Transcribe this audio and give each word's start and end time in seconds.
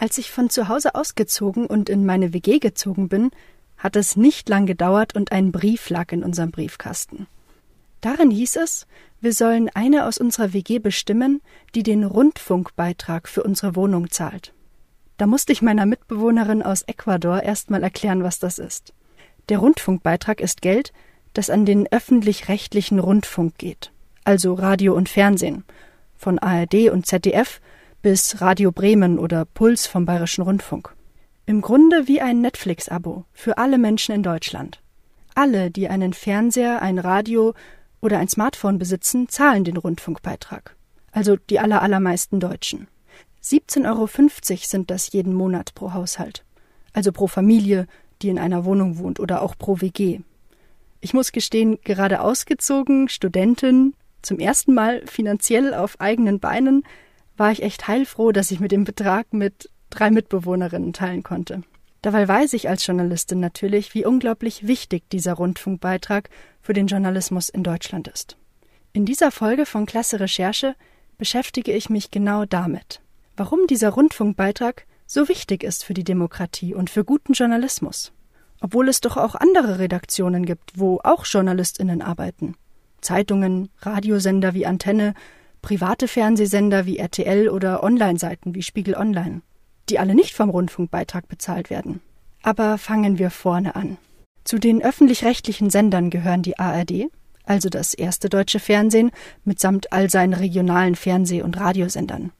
Als 0.00 0.16
ich 0.16 0.30
von 0.30 0.48
zu 0.48 0.68
Hause 0.68 0.94
ausgezogen 0.94 1.66
und 1.66 1.90
in 1.90 2.06
meine 2.06 2.32
WG 2.32 2.58
gezogen 2.58 3.10
bin, 3.10 3.30
hat 3.76 3.96
es 3.96 4.16
nicht 4.16 4.48
lang 4.48 4.64
gedauert 4.64 5.14
und 5.14 5.30
ein 5.30 5.52
Brief 5.52 5.90
lag 5.90 6.10
in 6.10 6.24
unserem 6.24 6.50
Briefkasten. 6.50 7.26
Darin 8.00 8.30
hieß 8.30 8.56
es, 8.56 8.86
wir 9.20 9.34
sollen 9.34 9.68
eine 9.74 10.06
aus 10.06 10.16
unserer 10.16 10.54
WG 10.54 10.78
bestimmen, 10.78 11.42
die 11.74 11.82
den 11.82 12.04
Rundfunkbeitrag 12.04 13.28
für 13.28 13.42
unsere 13.42 13.76
Wohnung 13.76 14.08
zahlt. 14.08 14.54
Da 15.18 15.26
musste 15.26 15.52
ich 15.52 15.60
meiner 15.60 15.84
Mitbewohnerin 15.84 16.62
aus 16.62 16.80
Ecuador 16.80 17.42
erstmal 17.42 17.82
erklären, 17.82 18.22
was 18.22 18.38
das 18.38 18.58
ist. 18.58 18.94
Der 19.50 19.58
Rundfunkbeitrag 19.58 20.40
ist 20.40 20.62
Geld, 20.62 20.94
das 21.34 21.50
an 21.50 21.66
den 21.66 21.86
öffentlich-rechtlichen 21.92 23.00
Rundfunk 23.00 23.58
geht, 23.58 23.92
also 24.24 24.54
Radio 24.54 24.94
und 24.94 25.10
Fernsehen, 25.10 25.64
von 26.16 26.38
ARD 26.38 26.88
und 26.88 27.04
ZDF 27.04 27.60
bis 28.02 28.40
Radio 28.40 28.72
Bremen 28.72 29.18
oder 29.18 29.44
Puls 29.44 29.86
vom 29.86 30.06
Bayerischen 30.06 30.42
Rundfunk. 30.42 30.94
Im 31.44 31.60
Grunde 31.60 32.08
wie 32.08 32.22
ein 32.22 32.40
Netflix-Abo 32.40 33.26
für 33.32 33.58
alle 33.58 33.76
Menschen 33.76 34.14
in 34.14 34.22
Deutschland. 34.22 34.80
Alle, 35.34 35.70
die 35.70 35.88
einen 35.88 36.14
Fernseher, 36.14 36.80
ein 36.80 36.98
Radio 36.98 37.52
oder 38.00 38.18
ein 38.18 38.28
Smartphone 38.28 38.78
besitzen, 38.78 39.28
zahlen 39.28 39.64
den 39.64 39.76
Rundfunkbeitrag. 39.76 40.76
Also 41.12 41.36
die 41.36 41.58
allermeisten 41.58 42.40
Deutschen. 42.40 42.88
17,50 43.42 43.86
Euro 43.86 44.08
sind 44.62 44.90
das 44.90 45.12
jeden 45.12 45.34
Monat 45.34 45.74
pro 45.74 45.92
Haushalt. 45.92 46.44
Also 46.94 47.12
pro 47.12 47.26
Familie, 47.26 47.86
die 48.22 48.30
in 48.30 48.38
einer 48.38 48.64
Wohnung 48.64 48.98
wohnt 48.98 49.20
oder 49.20 49.42
auch 49.42 49.58
pro 49.58 49.82
WG. 49.82 50.20
Ich 51.02 51.12
muss 51.12 51.32
gestehen, 51.32 51.78
gerade 51.84 52.22
ausgezogen, 52.22 53.10
Studentin, 53.10 53.94
zum 54.22 54.38
ersten 54.38 54.72
Mal 54.72 55.02
finanziell 55.06 55.74
auf 55.74 56.00
eigenen 56.00 56.40
Beinen, 56.40 56.84
war 57.40 57.50
ich 57.50 57.62
echt 57.62 57.88
heilfroh, 57.88 58.32
dass 58.32 58.50
ich 58.50 58.60
mit 58.60 58.70
dem 58.70 58.84
Betrag 58.84 59.32
mit 59.32 59.70
drei 59.88 60.10
Mitbewohnerinnen 60.10 60.92
teilen 60.92 61.22
konnte. 61.22 61.62
Dabei 62.02 62.28
weiß 62.28 62.52
ich 62.52 62.68
als 62.68 62.86
Journalistin 62.86 63.40
natürlich, 63.40 63.94
wie 63.94 64.04
unglaublich 64.04 64.66
wichtig 64.66 65.08
dieser 65.08 65.32
Rundfunkbeitrag 65.32 66.28
für 66.60 66.74
den 66.74 66.86
Journalismus 66.86 67.48
in 67.48 67.62
Deutschland 67.62 68.08
ist. 68.08 68.36
In 68.92 69.06
dieser 69.06 69.30
Folge 69.30 69.64
von 69.64 69.86
Klasse 69.86 70.20
Recherche 70.20 70.74
beschäftige 71.16 71.72
ich 71.72 71.88
mich 71.88 72.10
genau 72.10 72.44
damit, 72.44 73.00
warum 73.38 73.66
dieser 73.66 73.88
Rundfunkbeitrag 73.88 74.84
so 75.06 75.26
wichtig 75.26 75.64
ist 75.64 75.82
für 75.82 75.94
die 75.94 76.04
Demokratie 76.04 76.74
und 76.74 76.90
für 76.90 77.04
guten 77.04 77.32
Journalismus. 77.32 78.12
Obwohl 78.60 78.86
es 78.86 79.00
doch 79.00 79.16
auch 79.16 79.34
andere 79.34 79.78
Redaktionen 79.78 80.44
gibt, 80.44 80.78
wo 80.78 81.00
auch 81.02 81.24
Journalistinnen 81.24 82.02
arbeiten. 82.02 82.54
Zeitungen, 83.00 83.70
Radiosender 83.80 84.52
wie 84.52 84.66
Antenne, 84.66 85.14
private 85.62 86.08
Fernsehsender 86.08 86.86
wie 86.86 86.98
RTL 86.98 87.48
oder 87.48 87.82
Online-Seiten 87.82 88.54
wie 88.54 88.62
Spiegel 88.62 88.94
Online, 88.94 89.42
die 89.88 89.98
alle 89.98 90.14
nicht 90.14 90.34
vom 90.34 90.50
Rundfunkbeitrag 90.50 91.28
bezahlt 91.28 91.70
werden. 91.70 92.00
Aber 92.42 92.78
fangen 92.78 93.18
wir 93.18 93.30
vorne 93.30 93.76
an. 93.76 93.98
Zu 94.44 94.58
den 94.58 94.82
öffentlich-rechtlichen 94.82 95.70
Sendern 95.70 96.10
gehören 96.10 96.42
die 96.42 96.58
ARD, 96.58 97.08
also 97.44 97.68
das 97.68 97.94
erste 97.94 98.28
deutsche 98.28 98.60
Fernsehen 98.60 99.10
mitsamt 99.44 99.92
all 99.92 100.08
seinen 100.08 100.34
regionalen 100.34 100.94
Fernseh- 100.94 101.42
und 101.42 101.58
Radiosendern, 101.58 102.32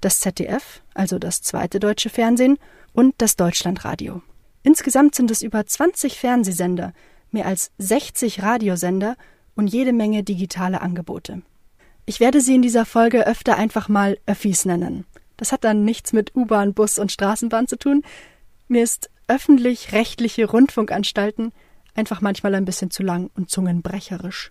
das 0.00 0.20
ZDF, 0.20 0.82
also 0.94 1.18
das 1.18 1.42
zweite 1.42 1.80
deutsche 1.80 2.10
Fernsehen, 2.10 2.58
und 2.92 3.14
das 3.18 3.36
Deutschlandradio. 3.36 4.22
Insgesamt 4.62 5.14
sind 5.14 5.30
es 5.30 5.42
über 5.42 5.64
20 5.64 6.18
Fernsehsender, 6.18 6.92
mehr 7.30 7.46
als 7.46 7.70
60 7.78 8.42
Radiosender 8.42 9.16
und 9.54 9.68
jede 9.68 9.92
Menge 9.92 10.22
digitale 10.22 10.80
Angebote. 10.80 11.42
Ich 12.10 12.18
werde 12.18 12.40
sie 12.40 12.56
in 12.56 12.62
dieser 12.62 12.86
Folge 12.86 13.24
öfter 13.24 13.56
einfach 13.56 13.88
mal 13.88 14.18
Öffis 14.26 14.64
nennen. 14.64 15.04
Das 15.36 15.52
hat 15.52 15.62
dann 15.62 15.84
nichts 15.84 16.12
mit 16.12 16.34
U-Bahn, 16.34 16.74
Bus 16.74 16.98
und 16.98 17.12
Straßenbahn 17.12 17.68
zu 17.68 17.78
tun. 17.78 18.02
Mir 18.66 18.82
ist 18.82 19.10
öffentlich-rechtliche 19.28 20.46
Rundfunkanstalten 20.46 21.52
einfach 21.94 22.20
manchmal 22.20 22.56
ein 22.56 22.64
bisschen 22.64 22.90
zu 22.90 23.04
lang 23.04 23.30
und 23.36 23.48
zungenbrecherisch. 23.48 24.50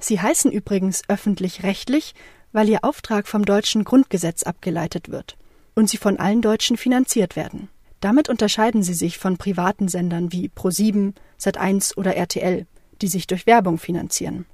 Sie 0.00 0.20
heißen 0.20 0.52
übrigens 0.52 1.00
öffentlich-rechtlich, 1.08 2.14
weil 2.52 2.68
ihr 2.68 2.84
Auftrag 2.84 3.26
vom 3.26 3.46
deutschen 3.46 3.84
Grundgesetz 3.84 4.42
abgeleitet 4.42 5.08
wird 5.08 5.38
und 5.74 5.88
sie 5.88 5.96
von 5.96 6.18
allen 6.18 6.42
Deutschen 6.42 6.76
finanziert 6.76 7.36
werden. 7.36 7.70
Damit 8.00 8.28
unterscheiden 8.28 8.82
sie 8.82 8.92
sich 8.92 9.16
von 9.16 9.38
privaten 9.38 9.88
Sendern 9.88 10.30
wie 10.30 10.50
Pro7, 10.50 11.14
Sat1 11.40 11.96
oder 11.96 12.16
RTL, 12.16 12.66
die 13.00 13.08
sich 13.08 13.26
durch 13.26 13.46
Werbung 13.46 13.78
finanzieren. 13.78 14.44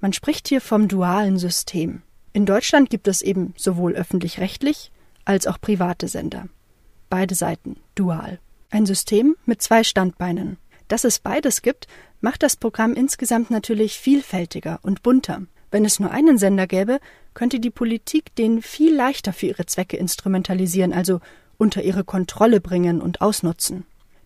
Man 0.00 0.12
spricht 0.12 0.48
hier 0.48 0.60
vom 0.60 0.86
dualen 0.86 1.38
System. 1.38 2.02
In 2.32 2.46
Deutschland 2.46 2.88
gibt 2.88 3.08
es 3.08 3.20
eben 3.20 3.54
sowohl 3.56 3.94
öffentlich-rechtlich 3.94 4.92
als 5.24 5.46
auch 5.46 5.60
private 5.60 6.08
Sender. 6.08 6.48
Beide 7.10 7.34
Seiten 7.34 7.76
dual. 7.94 8.38
Ein 8.70 8.86
System 8.86 9.36
mit 9.44 9.60
zwei 9.60 9.82
Standbeinen. 9.82 10.58
Dass 10.86 11.04
es 11.04 11.18
beides 11.18 11.62
gibt, 11.62 11.86
macht 12.20 12.42
das 12.42 12.56
Programm 12.56 12.94
insgesamt 12.94 13.50
natürlich 13.50 13.98
vielfältiger 13.98 14.78
und 14.82 15.02
bunter. 15.02 15.42
Wenn 15.70 15.84
es 15.84 16.00
nur 16.00 16.10
einen 16.10 16.38
Sender 16.38 16.66
gäbe, 16.66 17.00
könnte 17.34 17.60
die 17.60 17.70
Politik 17.70 18.34
den 18.36 18.62
viel 18.62 18.94
leichter 18.94 19.32
für 19.32 19.46
ihre 19.46 19.66
Zwecke 19.66 19.96
instrumentalisieren, 19.96 20.92
also 20.92 21.20
unter 21.58 21.82
ihre 21.82 22.04
Kontrolle 22.04 22.60
bringen 22.60 23.00
und 23.00 23.20
ausnutzen. 23.20 23.84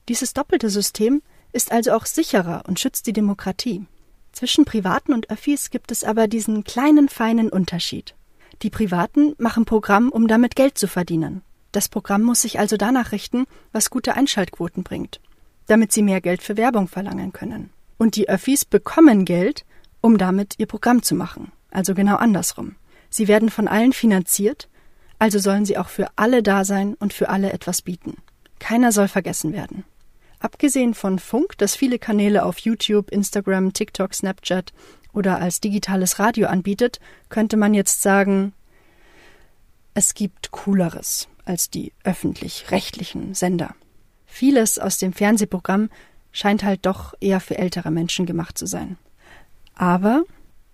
Dieses 0.08 0.34
doppelte 0.34 0.70
System 0.70 1.22
ist 1.52 1.72
also 1.72 1.92
auch 1.92 2.06
sicherer 2.06 2.64
und 2.66 2.78
schützt 2.78 3.06
die 3.06 3.12
Demokratie. 3.12 3.86
Zwischen 4.32 4.64
Privaten 4.64 5.12
und 5.12 5.30
Öffis 5.30 5.70
gibt 5.70 5.92
es 5.92 6.04
aber 6.04 6.26
diesen 6.26 6.64
kleinen 6.64 7.08
feinen 7.08 7.48
Unterschied. 7.50 8.14
Die 8.62 8.70
Privaten 8.70 9.34
machen 9.38 9.64
Programm, 9.64 10.08
um 10.08 10.26
damit 10.26 10.56
Geld 10.56 10.78
zu 10.78 10.88
verdienen. 10.88 11.42
Das 11.70 11.88
Programm 11.88 12.22
muss 12.22 12.42
sich 12.42 12.58
also 12.58 12.76
danach 12.76 13.12
richten, 13.12 13.46
was 13.72 13.90
gute 13.90 14.14
Einschaltquoten 14.14 14.82
bringt, 14.82 15.20
damit 15.66 15.92
sie 15.92 16.02
mehr 16.02 16.20
Geld 16.20 16.42
für 16.42 16.56
Werbung 16.56 16.88
verlangen 16.88 17.32
können. 17.32 17.70
Und 17.98 18.16
die 18.16 18.28
Öffis 18.28 18.64
bekommen 18.64 19.24
Geld, 19.24 19.64
um 20.00 20.18
damit 20.18 20.54
ihr 20.58 20.66
Programm 20.66 21.02
zu 21.02 21.14
machen, 21.14 21.52
also 21.70 21.94
genau 21.94 22.16
andersrum. 22.16 22.76
Sie 23.10 23.28
werden 23.28 23.50
von 23.50 23.68
allen 23.68 23.92
finanziert, 23.92 24.68
also 25.18 25.38
sollen 25.38 25.64
sie 25.64 25.78
auch 25.78 25.88
für 25.88 26.08
alle 26.16 26.42
da 26.42 26.64
sein 26.64 26.94
und 26.94 27.12
für 27.12 27.28
alle 27.28 27.52
etwas 27.52 27.82
bieten. 27.82 28.16
Keiner 28.58 28.92
soll 28.92 29.08
vergessen 29.08 29.52
werden. 29.52 29.84
Abgesehen 30.42 30.94
von 30.94 31.20
Funk, 31.20 31.56
das 31.58 31.76
viele 31.76 32.00
Kanäle 32.00 32.44
auf 32.44 32.58
YouTube, 32.58 33.12
Instagram, 33.12 33.72
TikTok, 33.72 34.12
Snapchat 34.12 34.72
oder 35.12 35.40
als 35.40 35.60
digitales 35.60 36.18
Radio 36.18 36.48
anbietet, 36.48 36.98
könnte 37.28 37.56
man 37.56 37.74
jetzt 37.74 38.02
sagen, 38.02 38.52
es 39.94 40.14
gibt 40.14 40.50
Cooleres 40.50 41.28
als 41.44 41.70
die 41.70 41.92
öffentlich-rechtlichen 42.02 43.34
Sender. 43.34 43.76
Vieles 44.26 44.80
aus 44.80 44.98
dem 44.98 45.12
Fernsehprogramm 45.12 45.90
scheint 46.32 46.64
halt 46.64 46.86
doch 46.86 47.14
eher 47.20 47.38
für 47.38 47.56
ältere 47.56 47.92
Menschen 47.92 48.26
gemacht 48.26 48.58
zu 48.58 48.66
sein. 48.66 48.98
Aber 49.76 50.24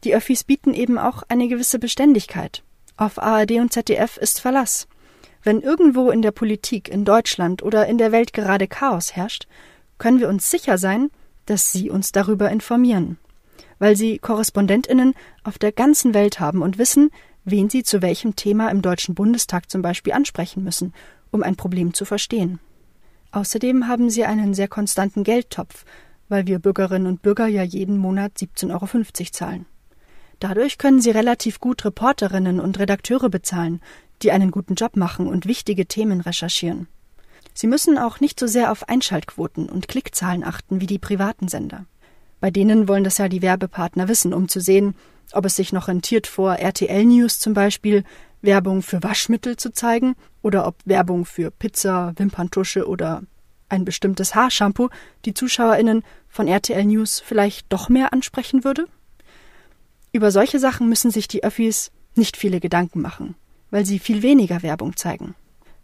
die 0.02 0.14
Öffis 0.14 0.44
bieten 0.44 0.72
eben 0.72 0.96
auch 0.96 1.24
eine 1.28 1.46
gewisse 1.46 1.78
Beständigkeit. 1.78 2.62
Auf 2.96 3.18
ARD 3.18 3.52
und 3.52 3.70
ZDF 3.74 4.16
ist 4.16 4.40
Verlass. 4.40 4.88
Wenn 5.43 5.60
irgendwo 5.60 6.10
in 6.10 6.22
der 6.22 6.32
Politik, 6.32 6.88
in 6.88 7.04
Deutschland 7.04 7.62
oder 7.62 7.87
in 7.87 7.99
der 7.99 8.12
Welt 8.12 8.32
gerade 8.32 8.66
Chaos 8.66 9.15
herrscht, 9.15 9.47
können 9.99 10.21
wir 10.21 10.28
uns 10.28 10.50
sicher 10.50 10.78
sein, 10.78 11.10
dass 11.47 11.72
Sie 11.72 11.91
uns 11.91 12.12
darüber 12.12 12.50
informieren, 12.50 13.19
weil 13.78 13.97
Sie 13.97 14.19
Korrespondentinnen 14.19 15.15
auf 15.44 15.59
der 15.59 15.72
ganzen 15.72 16.15
Welt 16.15 16.41
haben 16.41 16.62
und 16.62 16.78
wissen, 16.78 17.10
wen 17.44 17.71
Sie 17.71 17.82
zu 17.82 18.03
welchem 18.03 18.37
Thema 18.37 18.69
im 18.69 18.82
Deutschen 18.82 19.15
Bundestag 19.15 19.71
zum 19.71 19.82
Beispiel 19.82 20.12
ansprechen 20.12 20.62
müssen, 20.62 20.93
um 21.31 21.43
ein 21.43 21.56
Problem 21.56 21.94
zu 21.94 22.05
verstehen. 22.05 22.60
Außerdem 23.31 23.88
haben 23.88 24.10
Sie 24.10 24.25
einen 24.25 24.55
sehr 24.55 24.69
konstanten 24.69 25.22
Geldtopf, 25.22 25.84
weil 26.28 26.47
wir 26.47 26.58
Bürgerinnen 26.58 27.06
und 27.06 27.23
Bürger 27.23 27.46
ja 27.46 27.62
jeden 27.62 27.99
Monat 27.99 28.32
17,50 28.38 28.70
Euro 28.73 29.31
zahlen. 29.32 29.67
Dadurch 30.41 30.79
können 30.79 31.00
Sie 31.00 31.11
relativ 31.11 31.58
gut 31.58 31.84
Reporterinnen 31.84 32.61
und 32.61 32.79
Redakteure 32.79 33.29
bezahlen, 33.29 33.81
die 34.23 34.32
einen 34.32 34.50
guten 34.50 34.75
Job 34.75 34.97
machen 34.97 35.26
und 35.26 35.47
wichtige 35.47 35.87
Themen 35.87 36.20
recherchieren. 36.20 36.88
Sie 37.55 37.67
müssen 37.67 37.99
auch 37.99 38.20
nicht 38.20 38.38
so 38.38 38.47
sehr 38.47 38.70
auf 38.70 38.88
Einschaltquoten 38.88 39.69
und 39.69 39.88
Klickzahlen 39.88 40.44
achten 40.44 40.81
wie 40.81 40.87
die 40.87 40.99
privaten 40.99 41.49
Sender. 41.49 41.87
Bei 42.41 42.50
denen 42.50 42.87
wollen 42.87 43.05
das 43.05 43.19
ja 43.19 43.29
die 43.29 43.43
Werbepartner 43.43 44.09
wissen, 44.09 44.32
um 44.32 44.49
zu 44.49 44.61
sehen, 44.61 44.94
ob 45.32 45.44
es 45.44 45.56
sich 45.56 45.73
noch 45.73 45.88
rentiert 45.88 46.26
vor 46.26 46.55
RTL 46.55 47.05
News 47.05 47.41
zum 47.41 47.55
Beispiel 47.55 48.05
Werbung 48.43 48.82
für 48.82 49.03
Waschmittel 49.03 49.56
zu 49.56 49.73
zeigen 49.73 50.15
oder 50.41 50.67
ob 50.67 50.76
Werbung 50.85 51.25
für 51.25 51.50
Pizza, 51.50 52.12
Wimperntusche 52.17 52.87
oder 52.87 53.23
ein 53.69 53.85
bestimmtes 53.85 54.35
Haarshampoo 54.35 54.88
die 55.25 55.35
ZuschauerInnen 55.35 56.05
von 56.29 56.47
RTL 56.47 56.85
News 56.85 57.20
vielleicht 57.20 57.67
doch 57.73 57.88
mehr 57.88 58.12
ansprechen 58.12 58.62
würde? 58.62 58.87
Über 60.12 60.31
solche 60.31 60.59
Sachen 60.59 60.88
müssen 60.88 61.11
sich 61.11 61.26
die 61.26 61.43
Öffis 61.43 61.91
nicht 62.15 62.37
viele 62.37 62.61
Gedanken 62.61 63.03
machen 63.03 63.35
weil 63.70 63.85
sie 63.85 63.99
viel 63.99 64.23
weniger 64.23 64.62
Werbung 64.62 64.97
zeigen. 64.97 65.35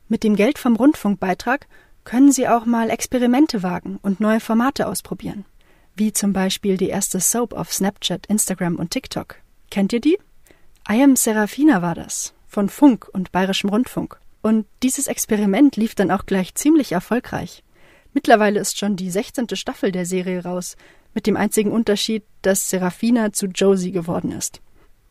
Mit 0.09 0.23
dem 0.23 0.37
Geld 0.37 0.59
vom 0.59 0.77
Rundfunkbeitrag 0.77 1.67
können 2.05 2.31
Sie 2.31 2.47
auch 2.47 2.67
mal 2.67 2.91
Experimente 2.91 3.63
wagen 3.63 3.99
und 4.03 4.21
neue 4.21 4.41
Formate 4.41 4.87
ausprobieren. 4.87 5.45
Wie 5.97 6.13
zum 6.13 6.33
Beispiel 6.33 6.77
die 6.77 6.89
erste 6.89 7.21
Soap 7.21 7.55
auf 7.55 7.73
Snapchat, 7.73 8.27
Instagram 8.27 8.77
und 8.77 8.91
TikTok. 8.91 9.37
Kennt 9.71 9.93
ihr 9.93 10.01
die? 10.01 10.19
I 10.89 11.03
Am 11.03 11.17
Serafina 11.17 11.81
war 11.81 11.95
das, 11.95 12.35
von 12.47 12.69
Funk 12.69 13.09
und 13.13 13.33
Bayerischem 13.33 13.71
Rundfunk. 13.71 14.19
Und 14.43 14.67
dieses 14.83 15.07
Experiment 15.07 15.77
lief 15.77 15.95
dann 15.95 16.11
auch 16.11 16.27
gleich 16.27 16.55
ziemlich 16.55 16.93
erfolgreich. 16.93 17.65
Mittlerweile 18.13 18.61
ist 18.61 18.79
schon 18.79 18.97
die 18.97 19.11
16. 19.11 19.47
Staffel 19.55 19.91
der 19.91 20.05
Serie 20.05 20.45
raus, 20.45 20.77
mit 21.15 21.27
dem 21.27 21.37
einzigen 21.37 21.73
Unterschied, 21.73 22.25
dass 22.43 22.69
Serafina 22.69 23.33
zu 23.33 23.47
Josie 23.47 23.93
geworden 23.93 24.33
ist. 24.33 24.61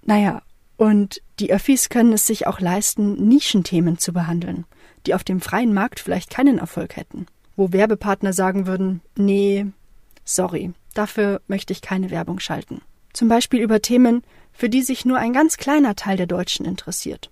Naja, 0.05 0.43
und 0.83 1.21
die 1.39 1.53
Öffis 1.53 1.87
können 1.87 2.11
es 2.11 2.27
sich 2.27 2.45
auch 2.45 2.59
leisten, 2.59 3.13
Nischenthemen 3.29 3.99
zu 3.99 4.11
behandeln, 4.11 4.65
die 5.05 5.13
auf 5.13 5.23
dem 5.23 5.39
freien 5.39 5.73
Markt 5.73 6.01
vielleicht 6.01 6.29
keinen 6.29 6.57
Erfolg 6.57 6.97
hätten. 6.97 7.25
Wo 7.55 7.71
Werbepartner 7.71 8.33
sagen 8.33 8.67
würden, 8.67 8.99
nee, 9.15 9.65
sorry, 10.25 10.73
dafür 10.93 11.39
möchte 11.47 11.71
ich 11.71 11.81
keine 11.81 12.11
Werbung 12.11 12.41
schalten. 12.41 12.81
Zum 13.13 13.29
Beispiel 13.29 13.61
über 13.61 13.81
Themen, 13.81 14.23
für 14.51 14.67
die 14.67 14.81
sich 14.81 15.05
nur 15.05 15.19
ein 15.19 15.31
ganz 15.31 15.55
kleiner 15.55 15.95
Teil 15.95 16.17
der 16.17 16.27
Deutschen 16.27 16.65
interessiert. 16.65 17.31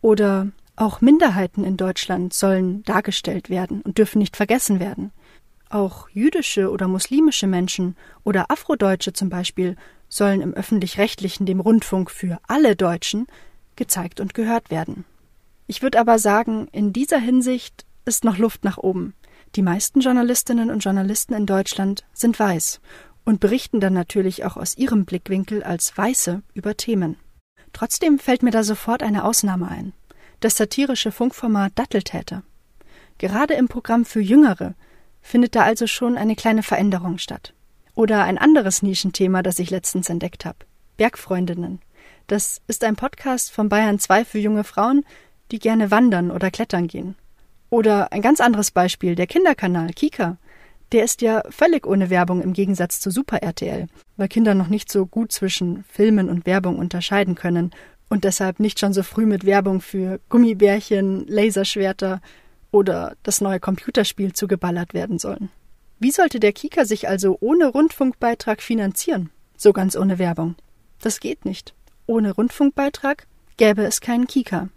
Oder 0.00 0.46
auch 0.76 1.00
Minderheiten 1.00 1.64
in 1.64 1.76
Deutschland 1.76 2.34
sollen 2.34 2.84
dargestellt 2.84 3.50
werden 3.50 3.82
und 3.82 3.98
dürfen 3.98 4.20
nicht 4.20 4.36
vergessen 4.36 4.78
werden. 4.78 5.10
Auch 5.70 6.08
jüdische 6.10 6.70
oder 6.70 6.86
muslimische 6.86 7.48
Menschen 7.48 7.96
oder 8.22 8.52
Afrodeutsche 8.52 9.12
zum 9.12 9.28
Beispiel 9.28 9.74
sollen 10.14 10.40
im 10.40 10.54
öffentlich-rechtlichen, 10.54 11.44
dem 11.44 11.58
Rundfunk 11.58 12.08
für 12.08 12.38
alle 12.46 12.76
Deutschen, 12.76 13.26
gezeigt 13.74 14.20
und 14.20 14.32
gehört 14.32 14.70
werden. 14.70 15.04
Ich 15.66 15.82
würde 15.82 15.98
aber 15.98 16.20
sagen, 16.20 16.68
in 16.70 16.92
dieser 16.92 17.18
Hinsicht 17.18 17.84
ist 18.04 18.22
noch 18.22 18.38
Luft 18.38 18.62
nach 18.62 18.78
oben. 18.78 19.14
Die 19.56 19.62
meisten 19.62 20.00
Journalistinnen 20.00 20.70
und 20.70 20.84
Journalisten 20.84 21.34
in 21.34 21.46
Deutschland 21.46 22.04
sind 22.12 22.38
weiß 22.38 22.80
und 23.24 23.40
berichten 23.40 23.80
dann 23.80 23.92
natürlich 23.92 24.44
auch 24.44 24.56
aus 24.56 24.76
ihrem 24.76 25.04
Blickwinkel 25.04 25.64
als 25.64 25.96
Weiße 25.98 26.42
über 26.52 26.76
Themen. 26.76 27.16
Trotzdem 27.72 28.20
fällt 28.20 28.44
mir 28.44 28.52
da 28.52 28.62
sofort 28.62 29.02
eine 29.02 29.24
Ausnahme 29.24 29.66
ein. 29.66 29.94
Das 30.38 30.56
satirische 30.56 31.10
Funkformat 31.10 31.72
Datteltäter. 31.74 32.44
Gerade 33.18 33.54
im 33.54 33.66
Programm 33.66 34.04
für 34.04 34.20
Jüngere 34.20 34.74
findet 35.22 35.56
da 35.56 35.62
also 35.62 35.88
schon 35.88 36.16
eine 36.16 36.36
kleine 36.36 36.62
Veränderung 36.62 37.18
statt. 37.18 37.52
Oder 37.94 38.24
ein 38.24 38.38
anderes 38.38 38.82
Nischenthema, 38.82 39.42
das 39.42 39.58
ich 39.58 39.70
letztens 39.70 40.08
entdeckt 40.08 40.44
habe. 40.44 40.58
Bergfreundinnen. 40.96 41.80
Das 42.26 42.60
ist 42.66 42.84
ein 42.84 42.96
Podcast 42.96 43.50
von 43.50 43.68
Bayern 43.68 43.98
2 43.98 44.24
für 44.24 44.38
junge 44.38 44.64
Frauen, 44.64 45.04
die 45.50 45.58
gerne 45.58 45.90
wandern 45.90 46.30
oder 46.30 46.50
klettern 46.50 46.88
gehen. 46.88 47.16
Oder 47.70 48.12
ein 48.12 48.22
ganz 48.22 48.40
anderes 48.40 48.70
Beispiel, 48.70 49.14
der 49.14 49.26
Kinderkanal 49.26 49.90
Kika. 49.90 50.38
Der 50.92 51.04
ist 51.04 51.22
ja 51.22 51.42
völlig 51.50 51.86
ohne 51.86 52.10
Werbung 52.10 52.40
im 52.40 52.52
Gegensatz 52.52 53.00
zu 53.00 53.10
Super 53.10 53.42
RTL, 53.42 53.88
weil 54.16 54.28
Kinder 54.28 54.54
noch 54.54 54.68
nicht 54.68 54.90
so 54.90 55.06
gut 55.06 55.32
zwischen 55.32 55.84
Filmen 55.84 56.28
und 56.28 56.46
Werbung 56.46 56.78
unterscheiden 56.78 57.34
können 57.34 57.72
und 58.08 58.24
deshalb 58.24 58.60
nicht 58.60 58.78
schon 58.78 58.92
so 58.92 59.02
früh 59.02 59.26
mit 59.26 59.44
Werbung 59.44 59.80
für 59.80 60.20
Gummibärchen, 60.28 61.26
Laserschwerter 61.26 62.20
oder 62.70 63.16
das 63.22 63.40
neue 63.40 63.60
Computerspiel 63.60 64.32
zugeballert 64.32 64.94
werden 64.94 65.18
sollen. 65.18 65.50
Wie 65.98 66.10
sollte 66.10 66.40
der 66.40 66.52
Kika 66.52 66.84
sich 66.84 67.08
also 67.08 67.38
ohne 67.40 67.68
Rundfunkbeitrag 67.68 68.62
finanzieren? 68.62 69.30
So 69.56 69.72
ganz 69.72 69.96
ohne 69.96 70.18
Werbung. 70.18 70.56
Das 71.00 71.20
geht 71.20 71.44
nicht. 71.44 71.74
Ohne 72.06 72.32
Rundfunkbeitrag 72.32 73.26
gäbe 73.56 73.84
es 73.84 74.00
keinen 74.00 74.26
Kika. 74.26 74.68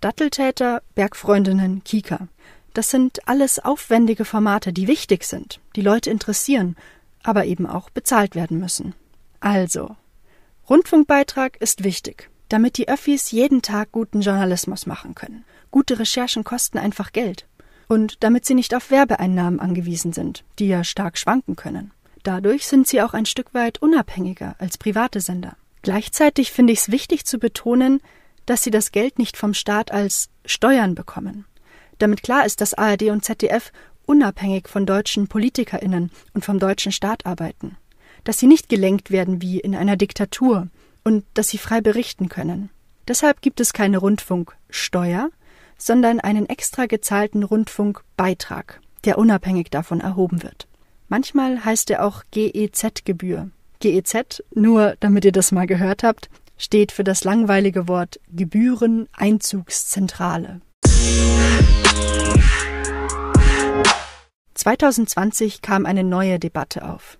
Datteltäter, 0.00 0.82
Bergfreundinnen, 0.94 1.82
Kika. 1.84 2.28
Das 2.74 2.90
sind 2.90 3.26
alles 3.26 3.58
aufwendige 3.58 4.24
Formate, 4.24 4.72
die 4.72 4.88
wichtig 4.88 5.24
sind, 5.24 5.60
die 5.76 5.80
Leute 5.80 6.10
interessieren, 6.10 6.76
aber 7.22 7.46
eben 7.46 7.66
auch 7.66 7.88
bezahlt 7.88 8.34
werden 8.34 8.58
müssen. 8.58 8.94
Also, 9.40 9.96
Rundfunkbeitrag 10.68 11.56
ist 11.56 11.84
wichtig, 11.84 12.28
damit 12.48 12.76
die 12.76 12.88
Öffis 12.88 13.30
jeden 13.30 13.62
Tag 13.62 13.92
guten 13.92 14.20
Journalismus 14.20 14.84
machen 14.84 15.14
können. 15.14 15.44
Gute 15.70 15.98
Recherchen 15.98 16.44
kosten 16.44 16.78
einfach 16.78 17.12
Geld 17.12 17.46
und 17.88 18.22
damit 18.22 18.44
sie 18.44 18.54
nicht 18.54 18.74
auf 18.74 18.90
Werbeeinnahmen 18.90 19.60
angewiesen 19.60 20.12
sind, 20.12 20.44
die 20.58 20.68
ja 20.68 20.84
stark 20.84 21.18
schwanken 21.18 21.56
können. 21.56 21.92
Dadurch 22.22 22.66
sind 22.66 22.88
sie 22.88 23.02
auch 23.02 23.14
ein 23.14 23.26
Stück 23.26 23.54
weit 23.54 23.80
unabhängiger 23.80 24.56
als 24.58 24.78
private 24.78 25.20
Sender. 25.20 25.56
Gleichzeitig 25.82 26.50
finde 26.50 26.72
ich 26.72 26.80
es 26.80 26.90
wichtig 26.90 27.24
zu 27.24 27.38
betonen, 27.38 28.00
dass 28.46 28.62
sie 28.62 28.70
das 28.70 28.90
Geld 28.90 29.18
nicht 29.18 29.36
vom 29.36 29.54
Staat 29.54 29.92
als 29.92 30.28
Steuern 30.44 30.94
bekommen. 30.94 31.44
Damit 31.98 32.22
klar 32.22 32.44
ist, 32.44 32.60
dass 32.60 32.74
ARD 32.74 33.04
und 33.04 33.24
ZDF 33.24 33.72
unabhängig 34.06 34.68
von 34.68 34.86
deutschen 34.86 35.28
Politikerinnen 35.28 36.10
und 36.34 36.44
vom 36.44 36.58
deutschen 36.58 36.92
Staat 36.92 37.26
arbeiten, 37.26 37.76
dass 38.24 38.38
sie 38.38 38.46
nicht 38.46 38.68
gelenkt 38.68 39.10
werden 39.10 39.42
wie 39.42 39.60
in 39.60 39.74
einer 39.74 39.96
Diktatur 39.96 40.68
und 41.04 41.24
dass 41.34 41.48
sie 41.48 41.58
frei 41.58 41.80
berichten 41.80 42.28
können. 42.28 42.70
Deshalb 43.08 43.40
gibt 43.40 43.60
es 43.60 43.72
keine 43.72 43.98
Rundfunksteuer, 43.98 45.30
sondern 45.78 46.20
einen 46.20 46.48
extra 46.48 46.86
gezahlten 46.86 47.42
Rundfunkbeitrag, 47.42 48.80
der 49.04 49.18
unabhängig 49.18 49.68
davon 49.70 50.00
erhoben 50.00 50.42
wird. 50.42 50.66
Manchmal 51.08 51.64
heißt 51.64 51.90
er 51.90 52.04
auch 52.04 52.22
GEZ-Gebühr. 52.30 53.50
GEZ, 53.80 54.42
nur 54.54 54.96
damit 55.00 55.24
ihr 55.24 55.32
das 55.32 55.50
mal 55.52 55.66
gehört 55.66 56.02
habt, 56.02 56.28
steht 56.56 56.92
für 56.92 57.04
das 57.04 57.24
langweilige 57.24 57.88
Wort 57.88 58.18
Gebühreneinzugszentrale. 58.32 60.62
2020 64.54 65.62
kam 65.62 65.86
eine 65.86 66.02
neue 66.02 66.38
Debatte 66.38 66.88
auf, 66.88 67.18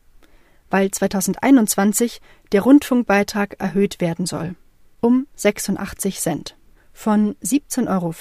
weil 0.70 0.90
2021 0.90 2.22
der 2.52 2.62
Rundfunkbeitrag 2.62 3.60
erhöht 3.60 4.00
werden 4.00 4.24
soll 4.26 4.56
um 5.00 5.26
86 5.36 6.20
Cent 6.20 6.55
von 6.96 7.36
17,50 7.44 7.88
Euro 7.88 8.14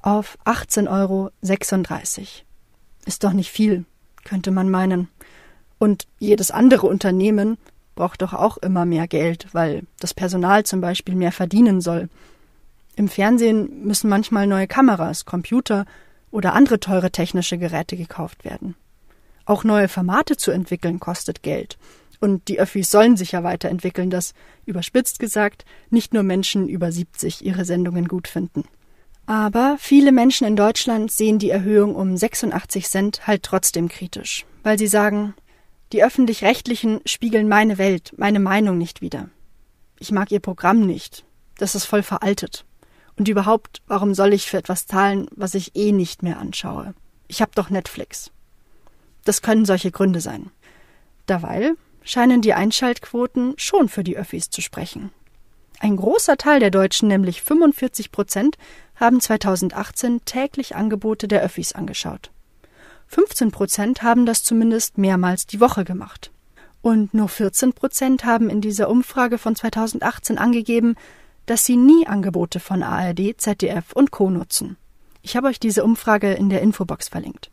auf 0.00 0.38
18,36 0.46 0.88
Euro. 0.88 1.30
Ist 3.04 3.24
doch 3.24 3.34
nicht 3.34 3.50
viel, 3.50 3.84
könnte 4.24 4.50
man 4.50 4.70
meinen. 4.70 5.08
Und 5.78 6.08
jedes 6.18 6.50
andere 6.50 6.86
Unternehmen 6.86 7.58
braucht 7.94 8.22
doch 8.22 8.32
auch 8.32 8.56
immer 8.56 8.86
mehr 8.86 9.06
Geld, 9.06 9.48
weil 9.52 9.82
das 10.00 10.14
Personal 10.14 10.64
zum 10.64 10.80
Beispiel 10.80 11.14
mehr 11.14 11.30
verdienen 11.30 11.82
soll. 11.82 12.08
Im 12.96 13.06
Fernsehen 13.06 13.84
müssen 13.84 14.08
manchmal 14.08 14.46
neue 14.46 14.66
Kameras, 14.66 15.26
Computer 15.26 15.84
oder 16.30 16.54
andere 16.54 16.80
teure 16.80 17.10
technische 17.10 17.58
Geräte 17.58 17.98
gekauft 17.98 18.46
werden. 18.46 18.76
Auch 19.44 19.62
neue 19.62 19.88
Formate 19.88 20.38
zu 20.38 20.52
entwickeln 20.52 21.00
kostet 21.00 21.42
Geld. 21.42 21.76
Und 22.20 22.48
die 22.48 22.58
Öffis 22.58 22.90
sollen 22.90 23.16
sich 23.16 23.32
ja 23.32 23.44
weiterentwickeln, 23.44 24.10
dass, 24.10 24.34
überspitzt 24.66 25.18
gesagt, 25.18 25.64
nicht 25.90 26.12
nur 26.12 26.22
Menschen 26.22 26.68
über 26.68 26.90
70 26.90 27.44
ihre 27.44 27.64
Sendungen 27.64 28.08
gut 28.08 28.26
finden. 28.26 28.64
Aber 29.26 29.76
viele 29.78 30.10
Menschen 30.10 30.46
in 30.46 30.56
Deutschland 30.56 31.12
sehen 31.12 31.38
die 31.38 31.50
Erhöhung 31.50 31.94
um 31.94 32.16
86 32.16 32.88
Cent 32.88 33.26
halt 33.26 33.42
trotzdem 33.42 33.88
kritisch, 33.88 34.46
weil 34.62 34.78
sie 34.78 34.86
sagen, 34.86 35.34
die 35.92 36.02
öffentlich-rechtlichen 36.02 37.00
spiegeln 37.04 37.48
meine 37.48 37.78
Welt, 37.78 38.14
meine 38.16 38.40
Meinung 38.40 38.78
nicht 38.78 39.00
wider. 39.00 39.28
Ich 39.98 40.12
mag 40.12 40.32
ihr 40.32 40.40
Programm 40.40 40.80
nicht. 40.80 41.24
Das 41.58 41.74
ist 41.74 41.84
voll 41.84 42.02
veraltet. 42.02 42.64
Und 43.16 43.28
überhaupt, 43.28 43.82
warum 43.86 44.14
soll 44.14 44.32
ich 44.32 44.46
für 44.46 44.58
etwas 44.58 44.86
zahlen, 44.86 45.26
was 45.34 45.54
ich 45.54 45.74
eh 45.76 45.92
nicht 45.92 46.22
mehr 46.22 46.38
anschaue? 46.38 46.94
Ich 47.26 47.42
hab 47.42 47.54
doch 47.54 47.68
Netflix. 47.68 48.30
Das 49.24 49.42
können 49.42 49.64
solche 49.64 49.90
Gründe 49.90 50.20
sein. 50.20 50.50
Derweil 51.28 51.76
scheinen 52.08 52.40
die 52.40 52.54
Einschaltquoten 52.54 53.52
schon 53.58 53.88
für 53.88 54.02
die 54.02 54.16
Öffis 54.16 54.48
zu 54.48 54.62
sprechen. 54.62 55.10
Ein 55.78 55.96
großer 55.96 56.38
Teil 56.38 56.58
der 56.58 56.70
Deutschen, 56.70 57.06
nämlich 57.06 57.42
45 57.42 58.10
Prozent, 58.10 58.56
haben 58.96 59.20
2018 59.20 60.24
täglich 60.24 60.74
Angebote 60.74 61.28
der 61.28 61.42
Öffis 61.42 61.72
angeschaut. 61.72 62.30
15 63.08 63.50
Prozent 63.50 64.02
haben 64.02 64.24
das 64.24 64.42
zumindest 64.42 64.96
mehrmals 64.96 65.46
die 65.46 65.60
Woche 65.60 65.84
gemacht. 65.84 66.32
Und 66.80 67.12
nur 67.12 67.28
14 67.28 67.74
Prozent 67.74 68.24
haben 68.24 68.48
in 68.48 68.62
dieser 68.62 68.88
Umfrage 68.88 69.36
von 69.36 69.54
2018 69.54 70.38
angegeben, 70.38 70.96
dass 71.44 71.66
sie 71.66 71.76
nie 71.76 72.06
Angebote 72.06 72.58
von 72.58 72.82
ARD, 72.82 73.34
ZDF 73.36 73.92
und 73.92 74.10
Co. 74.10 74.30
nutzen. 74.30 74.76
Ich 75.20 75.36
habe 75.36 75.48
euch 75.48 75.60
diese 75.60 75.84
Umfrage 75.84 76.32
in 76.32 76.48
der 76.48 76.62
Infobox 76.62 77.08
verlinkt. 77.08 77.50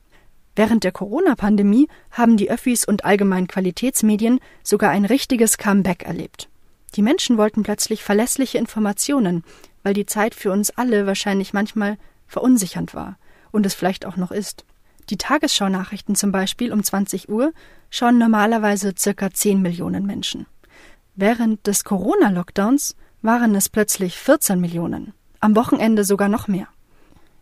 Während 0.56 0.84
der 0.84 0.92
Corona-Pandemie 0.92 1.88
haben 2.12 2.38
die 2.38 2.50
Öffis 2.50 2.86
und 2.86 3.04
allgemein 3.04 3.48
Qualitätsmedien 3.48 4.40
sogar 4.64 4.92
ein 4.92 5.06
richtiges 5.06 5.58
Comeback 5.58 6.04
erlebt. 6.04 6.50
Die 6.96 7.02
Menschen 7.02 7.38
wollten 7.38 7.64
plötzlich 7.64 8.04
verlässliche 8.04 8.58
Informationen, 8.58 9.44
weil 9.84 9.94
die 9.94 10.06
Zeit 10.06 10.34
für 10.34 10.52
uns 10.52 10.72
alle 10.72 11.06
wahrscheinlich 11.06 11.54
manchmal 11.54 11.98
verunsichernd 12.28 12.94
war 12.94 13.18
und 13.52 13.66
es 13.66 13.74
vielleicht 13.74 14.06
auch 14.06 14.16
noch 14.16 14.32
ist. 14.32 14.66
Die 15.10 15.18
Tagesschau-Nachrichten 15.18 16.16
zum 16.16 16.32
Beispiel 16.32 16.72
um 16.72 16.84
20 16.84 17.30
Uhr 17.30 17.54
schauen 17.90 18.18
normalerweise 18.18 18.94
circa 18.98 19.32
10 19.32 19.62
Millionen 19.62 20.06
Menschen. 20.06 20.48
Während 21.16 21.68
des 21.68 21.84
Corona-Lockdowns 21.84 22.96
waren 23.22 23.56
es 23.56 23.70
plötzlich 23.70 24.18
14 24.18 24.60
Millionen. 24.60 25.14
Am 25.40 25.56
Wochenende 25.56 26.04
sogar 26.04 26.30
noch 26.30 26.48
mehr. 26.48 26.68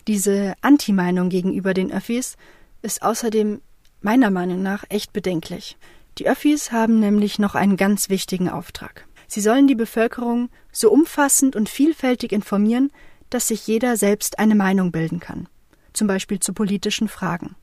Diese 0.07 0.55
Anti-Meinung 0.61 1.29
gegenüber 1.29 1.73
den 1.73 1.91
Öffis 1.91 2.35
ist 2.83 3.01
außerdem 3.01 3.61
meiner 4.01 4.29
Meinung 4.29 4.61
nach 4.61 4.83
echt 4.89 5.13
bedenklich. 5.13 5.77
Die 6.19 6.27
Öffis 6.27 6.71
haben 6.71 6.99
nämlich 6.99 7.39
noch 7.39 7.55
einen 7.55 7.77
ganz 7.77 8.09
wichtigen 8.09 8.49
Auftrag. 8.49 9.07
Sie 9.27 9.41
sollen 9.41 9.67
die 9.67 9.75
Bevölkerung 9.75 10.49
so 10.71 10.91
umfassend 10.91 11.55
und 11.55 11.69
vielfältig 11.69 12.31
informieren, 12.31 12.91
dass 13.31 13.47
sich 13.47 13.65
jeder 13.65 13.97
selbst 13.97 14.37
eine 14.37 14.53
Meinung 14.53 14.91
bilden 14.91 15.19
kann, 15.19 15.47
zum 15.93 16.07
Beispiel 16.07 16.39
zu 16.39 16.53
politischen 16.53 17.07
Fragen. 17.07 17.55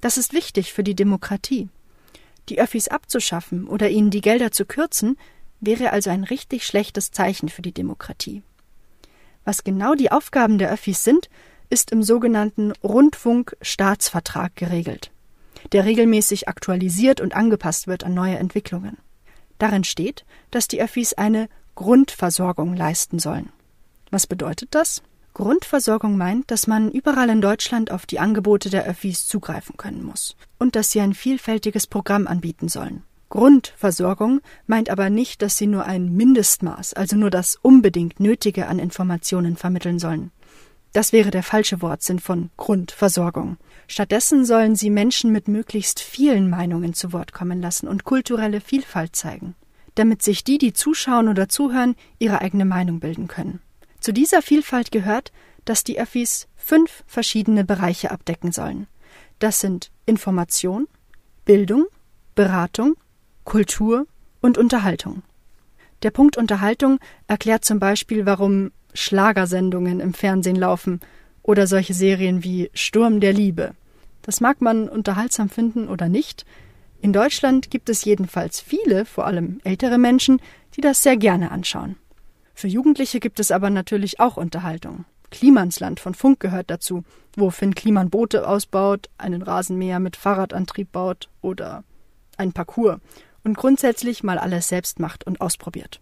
Das 0.00 0.16
ist 0.16 0.32
wichtig 0.32 0.72
für 0.72 0.84
die 0.84 0.94
Demokratie. 0.94 1.68
Die 2.48 2.60
Öffis 2.60 2.88
abzuschaffen 2.88 3.68
oder 3.68 3.90
ihnen 3.90 4.10
die 4.10 4.22
Gelder 4.22 4.52
zu 4.52 4.64
kürzen, 4.64 5.18
wäre 5.60 5.90
also 5.92 6.08
ein 6.08 6.24
richtig 6.24 6.64
schlechtes 6.64 7.10
Zeichen 7.10 7.48
für 7.48 7.62
die 7.62 7.72
Demokratie. 7.72 8.42
Was 9.44 9.64
genau 9.64 9.94
die 9.94 10.12
Aufgaben 10.12 10.56
der 10.56 10.70
Öffis 10.70 11.04
sind, 11.04 11.28
ist 11.70 11.90
im 11.92 12.02
sogenannten 12.02 12.72
Rundfunkstaatsvertrag 12.82 14.56
geregelt, 14.56 15.10
der 15.72 15.84
regelmäßig 15.84 16.48
aktualisiert 16.48 17.20
und 17.20 17.34
angepasst 17.34 17.86
wird 17.86 18.04
an 18.04 18.14
neue 18.14 18.36
Entwicklungen. 18.36 18.98
Darin 19.58 19.84
steht, 19.84 20.24
dass 20.50 20.68
die 20.68 20.80
Öffis 20.80 21.14
eine 21.14 21.48
Grundversorgung 21.74 22.74
leisten 22.74 23.18
sollen. 23.18 23.50
Was 24.10 24.26
bedeutet 24.26 24.74
das? 24.74 25.02
Grundversorgung 25.34 26.16
meint, 26.16 26.50
dass 26.50 26.66
man 26.66 26.90
überall 26.90 27.28
in 27.30 27.40
Deutschland 27.40 27.92
auf 27.92 28.06
die 28.06 28.18
Angebote 28.18 28.70
der 28.70 28.84
Öffis 28.84 29.28
zugreifen 29.28 29.76
können 29.76 30.02
muss 30.02 30.34
und 30.58 30.74
dass 30.74 30.90
sie 30.90 31.00
ein 31.00 31.14
vielfältiges 31.14 31.86
Programm 31.86 32.26
anbieten 32.26 32.68
sollen. 32.68 33.04
Grundversorgung 33.28 34.40
meint 34.66 34.90
aber 34.90 35.10
nicht, 35.10 35.42
dass 35.42 35.56
sie 35.56 35.66
nur 35.66 35.84
ein 35.84 36.12
Mindestmaß, 36.16 36.94
also 36.94 37.16
nur 37.16 37.30
das 37.30 37.56
unbedingt 37.56 38.20
Nötige 38.20 38.66
an 38.66 38.78
Informationen 38.78 39.56
vermitteln 39.56 39.98
sollen. 39.98 40.32
Das 40.92 41.12
wäre 41.12 41.30
der 41.30 41.42
falsche 41.42 41.82
Wortsinn 41.82 42.18
von 42.18 42.50
Grundversorgung. 42.56 43.58
Stattdessen 43.86 44.44
sollen 44.44 44.74
sie 44.74 44.90
Menschen 44.90 45.32
mit 45.32 45.48
möglichst 45.48 46.00
vielen 46.00 46.48
Meinungen 46.48 46.94
zu 46.94 47.12
Wort 47.12 47.32
kommen 47.32 47.60
lassen 47.60 47.88
und 47.88 48.04
kulturelle 48.04 48.60
Vielfalt 48.60 49.14
zeigen, 49.14 49.54
damit 49.94 50.22
sich 50.22 50.44
die, 50.44 50.58
die 50.58 50.72
zuschauen 50.72 51.28
oder 51.28 51.48
zuhören, 51.48 51.94
ihre 52.18 52.40
eigene 52.40 52.64
Meinung 52.64 53.00
bilden 53.00 53.28
können. 53.28 53.60
Zu 54.00 54.12
dieser 54.12 54.42
Vielfalt 54.42 54.90
gehört, 54.90 55.32
dass 55.64 55.84
die 55.84 56.00
Öffis 56.00 56.48
fünf 56.56 57.04
verschiedene 57.06 57.64
Bereiche 57.64 58.10
abdecken 58.10 58.52
sollen. 58.52 58.86
Das 59.38 59.60
sind 59.60 59.90
Information, 60.06 60.88
Bildung, 61.44 61.86
Beratung, 62.34 62.96
Kultur 63.44 64.06
und 64.40 64.58
Unterhaltung. 64.58 65.22
Der 66.02 66.10
Punkt 66.10 66.36
Unterhaltung 66.36 67.00
erklärt 67.26 67.64
zum 67.64 67.78
Beispiel, 67.78 68.24
warum 68.24 68.70
Schlagersendungen 68.94 70.00
im 70.00 70.14
Fernsehen 70.14 70.56
laufen 70.56 71.00
oder 71.42 71.66
solche 71.66 71.94
Serien 71.94 72.44
wie 72.44 72.70
Sturm 72.74 73.20
der 73.20 73.32
Liebe. 73.32 73.74
Das 74.22 74.40
mag 74.40 74.60
man 74.60 74.88
unterhaltsam 74.88 75.48
finden 75.48 75.88
oder 75.88 76.08
nicht. 76.08 76.44
In 77.00 77.12
Deutschland 77.12 77.70
gibt 77.70 77.88
es 77.88 78.04
jedenfalls 78.04 78.60
viele, 78.60 79.04
vor 79.04 79.26
allem 79.26 79.60
ältere 79.64 79.98
Menschen, 79.98 80.40
die 80.76 80.80
das 80.80 81.02
sehr 81.02 81.16
gerne 81.16 81.50
anschauen. 81.50 81.96
Für 82.54 82.68
Jugendliche 82.68 83.20
gibt 83.20 83.40
es 83.40 83.50
aber 83.50 83.70
natürlich 83.70 84.20
auch 84.20 84.36
Unterhaltung. 84.36 85.04
Klimansland 85.30 86.00
von 86.00 86.14
Funk 86.14 86.40
gehört 86.40 86.70
dazu, 86.70 87.04
wo 87.36 87.50
Finn 87.50 87.74
Kliman 87.74 88.10
Boote 88.10 88.48
ausbaut, 88.48 89.08
einen 89.16 89.42
Rasenmäher 89.42 90.00
mit 90.00 90.16
Fahrradantrieb 90.16 90.90
baut 90.90 91.28
oder 91.40 91.84
ein 92.36 92.52
Parcours 92.52 92.98
und 93.44 93.56
grundsätzlich 93.56 94.22
mal 94.22 94.38
alles 94.38 94.68
selbst 94.68 94.98
macht 94.98 95.26
und 95.26 95.40
ausprobiert. 95.40 96.00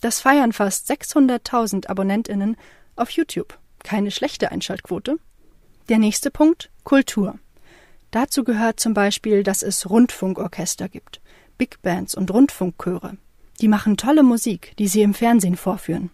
Das 0.00 0.20
feiern 0.20 0.52
fast 0.52 0.90
600.000 0.90 1.88
Abonnentinnen 1.88 2.56
auf 2.96 3.10
YouTube. 3.10 3.58
Keine 3.82 4.10
schlechte 4.10 4.50
Einschaltquote. 4.50 5.18
Der 5.88 5.98
nächste 5.98 6.30
Punkt 6.30 6.70
Kultur. 6.84 7.38
Dazu 8.10 8.44
gehört 8.44 8.80
zum 8.80 8.94
Beispiel, 8.94 9.42
dass 9.42 9.62
es 9.62 9.88
Rundfunkorchester 9.88 10.88
gibt, 10.88 11.20
Big 11.58 11.82
Bands 11.82 12.14
und 12.14 12.30
Rundfunkchöre. 12.30 13.16
Die 13.60 13.68
machen 13.68 13.96
tolle 13.96 14.22
Musik, 14.22 14.74
die 14.78 14.88
sie 14.88 15.02
im 15.02 15.14
Fernsehen 15.14 15.56
vorführen. 15.56 16.10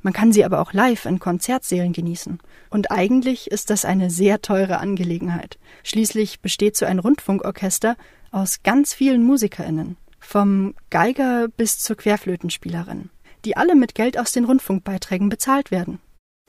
Man 0.00 0.12
kann 0.12 0.32
sie 0.32 0.44
aber 0.44 0.60
auch 0.60 0.72
live 0.72 1.06
in 1.06 1.18
Konzertsälen 1.18 1.92
genießen. 1.92 2.38
Und 2.70 2.90
eigentlich 2.90 3.50
ist 3.50 3.70
das 3.70 3.84
eine 3.84 4.10
sehr 4.10 4.40
teure 4.40 4.78
Angelegenheit. 4.78 5.58
Schließlich 5.82 6.40
besteht 6.40 6.76
so 6.76 6.86
ein 6.86 6.98
Rundfunkorchester 6.98 7.96
aus 8.30 8.62
ganz 8.62 8.94
vielen 8.94 9.24
Musikerinnen, 9.24 9.96
vom 10.20 10.74
Geiger 10.90 11.48
bis 11.48 11.78
zur 11.78 11.96
Querflötenspielerin, 11.96 13.10
die 13.44 13.56
alle 13.56 13.74
mit 13.74 13.94
Geld 13.94 14.18
aus 14.18 14.32
den 14.32 14.44
Rundfunkbeiträgen 14.44 15.28
bezahlt 15.28 15.70
werden. 15.70 16.00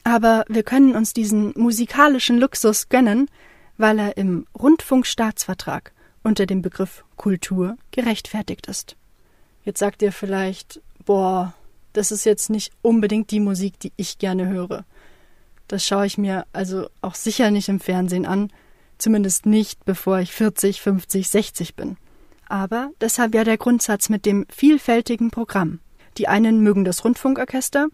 Aber 0.03 0.45
wir 0.47 0.63
können 0.63 0.95
uns 0.95 1.13
diesen 1.13 1.53
musikalischen 1.55 2.37
Luxus 2.37 2.89
gönnen, 2.89 3.29
weil 3.77 3.99
er 3.99 4.17
im 4.17 4.45
Rundfunkstaatsvertrag 4.57 5.93
unter 6.23 6.45
dem 6.45 6.61
Begriff 6.61 7.03
Kultur 7.15 7.77
gerechtfertigt 7.91 8.67
ist. 8.67 8.95
Jetzt 9.63 9.79
sagt 9.79 10.01
ihr 10.01 10.11
vielleicht, 10.11 10.81
boah, 11.05 11.53
das 11.93 12.11
ist 12.11 12.25
jetzt 12.25 12.49
nicht 12.49 12.71
unbedingt 12.81 13.31
die 13.31 13.39
Musik, 13.39 13.79
die 13.79 13.93
ich 13.97 14.17
gerne 14.17 14.47
höre. 14.47 14.85
Das 15.67 15.85
schaue 15.85 16.05
ich 16.05 16.17
mir 16.17 16.45
also 16.53 16.89
auch 17.01 17.15
sicher 17.15 17.51
nicht 17.51 17.69
im 17.69 17.79
Fernsehen 17.79 18.25
an, 18.25 18.51
zumindest 18.97 19.45
nicht, 19.45 19.85
bevor 19.85 20.19
ich 20.19 20.31
40, 20.31 20.81
50, 20.81 21.29
60 21.29 21.75
bin. 21.75 21.97
Aber 22.47 22.91
deshalb 22.99 23.35
ja 23.35 23.43
der 23.43 23.57
Grundsatz 23.57 24.09
mit 24.09 24.25
dem 24.25 24.45
vielfältigen 24.49 25.29
Programm. 25.29 25.79
Die 26.17 26.27
einen 26.27 26.61
mögen 26.61 26.85
das 26.85 27.03
Rundfunkorchester, 27.05 27.87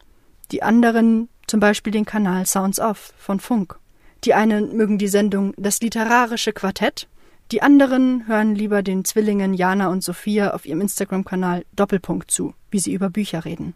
die 0.52 0.64
anderen 0.64 1.30
zum 1.48 1.60
Beispiel 1.60 1.92
den 1.92 2.06
Kanal 2.06 2.46
Sounds 2.46 2.80
Off 2.80 3.14
von 3.18 3.40
Funk. 3.40 3.78
Die 4.24 4.34
einen 4.34 4.76
mögen 4.76 4.98
die 4.98 5.08
Sendung 5.08 5.54
Das 5.58 5.82
literarische 5.82 6.54
Quartett 6.54 7.08
die 7.52 7.62
anderen 7.62 8.28
hören 8.28 8.56
lieber 8.56 8.82
den 8.82 9.06
Zwillingen 9.06 9.54
Jana 9.54 9.90
und 9.90 10.04
Sophia 10.04 10.56
auf 10.56 10.66
ihrem 10.66 10.82
Instagram-Kanal 10.82 11.64
Doppelpunkt 11.76 12.32
zu, 12.32 12.56
wie 12.72 12.80
sie 12.80 12.94
über 12.94 13.12
Bücher 13.12 13.46
reden. 13.46 13.76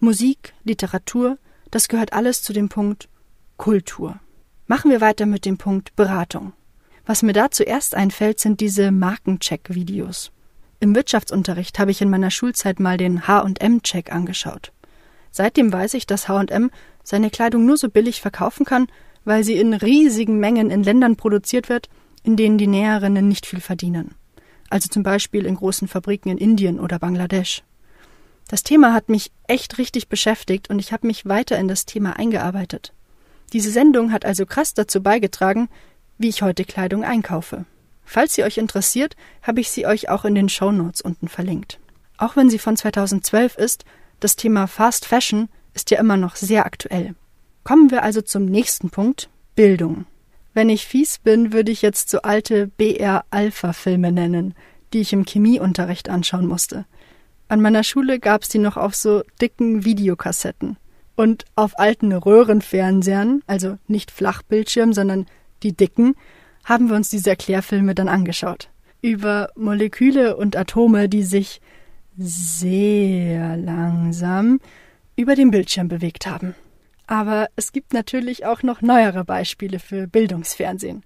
Musik, 0.00 0.54
Literatur, 0.64 1.36
das 1.70 1.88
gehört 1.88 2.14
alles 2.14 2.42
zu 2.42 2.54
dem 2.54 2.70
Punkt 2.70 3.10
Kultur. 3.58 4.18
Machen 4.66 4.90
wir 4.90 5.02
weiter 5.02 5.26
mit 5.26 5.44
dem 5.44 5.58
Punkt 5.58 5.94
Beratung. 5.94 6.54
Was 7.04 7.22
mir 7.22 7.34
da 7.34 7.50
zuerst 7.50 7.94
einfällt, 7.94 8.40
sind 8.40 8.60
diese 8.60 8.90
Markencheck-Videos. 8.90 10.32
Im 10.82 10.96
Wirtschaftsunterricht 10.96 11.78
habe 11.78 11.92
ich 11.92 12.02
in 12.02 12.10
meiner 12.10 12.32
Schulzeit 12.32 12.80
mal 12.80 12.96
den 12.96 13.28
H&M-Check 13.28 14.10
angeschaut. 14.10 14.72
Seitdem 15.30 15.72
weiß 15.72 15.94
ich, 15.94 16.08
dass 16.08 16.26
H&M 16.26 16.72
seine 17.04 17.30
Kleidung 17.30 17.64
nur 17.64 17.76
so 17.76 17.88
billig 17.88 18.20
verkaufen 18.20 18.66
kann, 18.66 18.88
weil 19.24 19.44
sie 19.44 19.58
in 19.58 19.74
riesigen 19.74 20.40
Mengen 20.40 20.72
in 20.72 20.82
Ländern 20.82 21.14
produziert 21.14 21.68
wird, 21.68 21.88
in 22.24 22.34
denen 22.36 22.58
die 22.58 22.66
Näherinnen 22.66 23.28
nicht 23.28 23.46
viel 23.46 23.60
verdienen, 23.60 24.16
also 24.70 24.88
zum 24.88 25.04
Beispiel 25.04 25.46
in 25.46 25.54
großen 25.54 25.86
Fabriken 25.86 26.30
in 26.30 26.38
Indien 26.38 26.80
oder 26.80 26.98
Bangladesch. 26.98 27.62
Das 28.48 28.64
Thema 28.64 28.92
hat 28.92 29.08
mich 29.08 29.30
echt 29.46 29.78
richtig 29.78 30.08
beschäftigt 30.08 30.68
und 30.68 30.80
ich 30.80 30.92
habe 30.92 31.06
mich 31.06 31.26
weiter 31.26 31.60
in 31.60 31.68
das 31.68 31.86
Thema 31.86 32.16
eingearbeitet. 32.16 32.92
Diese 33.52 33.70
Sendung 33.70 34.10
hat 34.10 34.24
also 34.24 34.46
krass 34.46 34.74
dazu 34.74 35.00
beigetragen, 35.00 35.68
wie 36.18 36.28
ich 36.28 36.42
heute 36.42 36.64
Kleidung 36.64 37.04
einkaufe. 37.04 37.66
Falls 38.12 38.34
sie 38.34 38.44
euch 38.44 38.58
interessiert, 38.58 39.16
habe 39.40 39.62
ich 39.62 39.70
sie 39.70 39.86
euch 39.86 40.10
auch 40.10 40.26
in 40.26 40.34
den 40.34 40.50
Show 40.50 40.70
Notes 40.70 41.00
unten 41.00 41.28
verlinkt. 41.28 41.80
Auch 42.18 42.36
wenn 42.36 42.50
sie 42.50 42.58
von 42.58 42.76
2012 42.76 43.56
ist, 43.56 43.86
das 44.20 44.36
Thema 44.36 44.66
Fast 44.66 45.06
Fashion 45.06 45.48
ist 45.72 45.90
ja 45.90 45.98
immer 45.98 46.18
noch 46.18 46.36
sehr 46.36 46.66
aktuell. 46.66 47.14
Kommen 47.64 47.90
wir 47.90 48.02
also 48.02 48.20
zum 48.20 48.44
nächsten 48.44 48.90
Punkt 48.90 49.30
Bildung. 49.54 50.04
Wenn 50.52 50.68
ich 50.68 50.86
fies 50.86 51.20
bin, 51.20 51.54
würde 51.54 51.72
ich 51.72 51.80
jetzt 51.80 52.10
so 52.10 52.20
alte 52.20 52.66
BR-Alpha-Filme 52.66 54.12
nennen, 54.12 54.52
die 54.92 55.00
ich 55.00 55.14
im 55.14 55.24
Chemieunterricht 55.24 56.10
anschauen 56.10 56.44
musste. 56.44 56.84
An 57.48 57.62
meiner 57.62 57.82
Schule 57.82 58.20
gab's 58.20 58.50
die 58.50 58.58
noch 58.58 58.76
auf 58.76 58.94
so 58.94 59.22
dicken 59.40 59.86
Videokassetten. 59.86 60.76
Und 61.16 61.46
auf 61.56 61.78
alten 61.78 62.12
Röhrenfernsehern, 62.12 63.42
also 63.46 63.78
nicht 63.86 64.10
Flachbildschirm, 64.10 64.92
sondern 64.92 65.24
die 65.62 65.74
dicken, 65.74 66.14
haben 66.64 66.88
wir 66.88 66.96
uns 66.96 67.10
diese 67.10 67.30
Erklärfilme 67.30 67.94
dann 67.94 68.08
angeschaut. 68.08 68.70
Über 69.00 69.50
Moleküle 69.56 70.36
und 70.36 70.56
Atome, 70.56 71.08
die 71.08 71.24
sich 71.24 71.60
sehr 72.16 73.56
langsam 73.56 74.60
über 75.16 75.34
den 75.34 75.50
Bildschirm 75.50 75.88
bewegt 75.88 76.26
haben. 76.26 76.54
Aber 77.06 77.48
es 77.56 77.72
gibt 77.72 77.92
natürlich 77.92 78.46
auch 78.46 78.62
noch 78.62 78.80
neuere 78.80 79.24
Beispiele 79.24 79.78
für 79.78 80.06
Bildungsfernsehen. 80.06 81.02